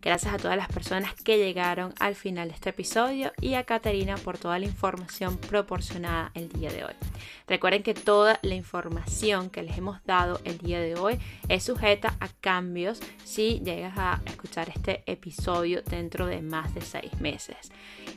Gracias 0.00 0.32
a 0.32 0.38
todas 0.38 0.56
las 0.56 0.68
personas 0.68 1.14
que 1.14 1.38
llegaron 1.38 1.92
al 1.98 2.14
final 2.14 2.48
de 2.48 2.54
este 2.54 2.70
episodio 2.70 3.32
y 3.40 3.54
a 3.54 3.64
Caterina 3.64 4.16
por 4.16 4.38
toda 4.38 4.58
la 4.58 4.66
información 4.66 5.36
proporcionada 5.36 6.30
el 6.34 6.48
día 6.50 6.70
de 6.70 6.84
hoy. 6.84 6.94
Recuerden 7.48 7.82
que 7.82 7.94
toda 7.94 8.38
la 8.42 8.54
información 8.54 9.50
que 9.50 9.62
les 9.62 9.76
hemos 9.76 10.04
dado 10.04 10.40
el 10.44 10.58
día 10.58 10.80
de 10.80 10.94
hoy 10.94 11.18
es 11.48 11.64
sujeta 11.64 12.14
a 12.20 12.28
cambios 12.40 13.00
si 13.24 13.60
llegas 13.60 13.98
a 13.98 14.20
escuchar 14.26 14.68
este 14.68 15.02
episodio 15.06 15.82
dentro 15.82 16.26
de 16.26 16.42
más 16.42 16.74
de 16.74 16.80
seis 16.82 17.18
meses. 17.20 17.72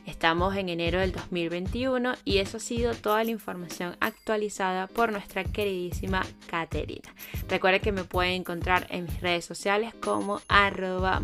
Estamos 0.06 0.56
en 0.56 0.68
enero 0.68 1.00
del 1.00 1.12
2021 1.12 2.14
y 2.24 2.38
eso 2.38 2.58
ha 2.58 2.60
sido 2.60 2.94
toda 2.94 3.24
la 3.24 3.30
información 3.30 3.96
actualizada 4.00 4.86
por 4.86 5.12
nuestra 5.12 5.44
queridísima 5.44 6.22
Caterina. 6.46 7.14
Recuerden 7.48 7.80
que 7.80 7.92
me 7.92 8.04
pueden 8.04 8.34
encontrar 8.34 8.86
en 8.90 9.04
mis 9.04 9.20
redes 9.20 9.44
sociales 9.44 9.94
como 10.00 10.40
arroba 10.48 11.20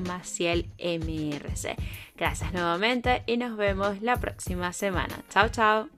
MRC. 0.78 1.76
Gracias 2.16 2.52
nuevamente 2.52 3.22
y 3.26 3.36
nos 3.36 3.56
vemos 3.56 4.02
la 4.02 4.16
próxima 4.16 4.72
semana. 4.72 5.22
Chao, 5.30 5.48
chao. 5.48 5.97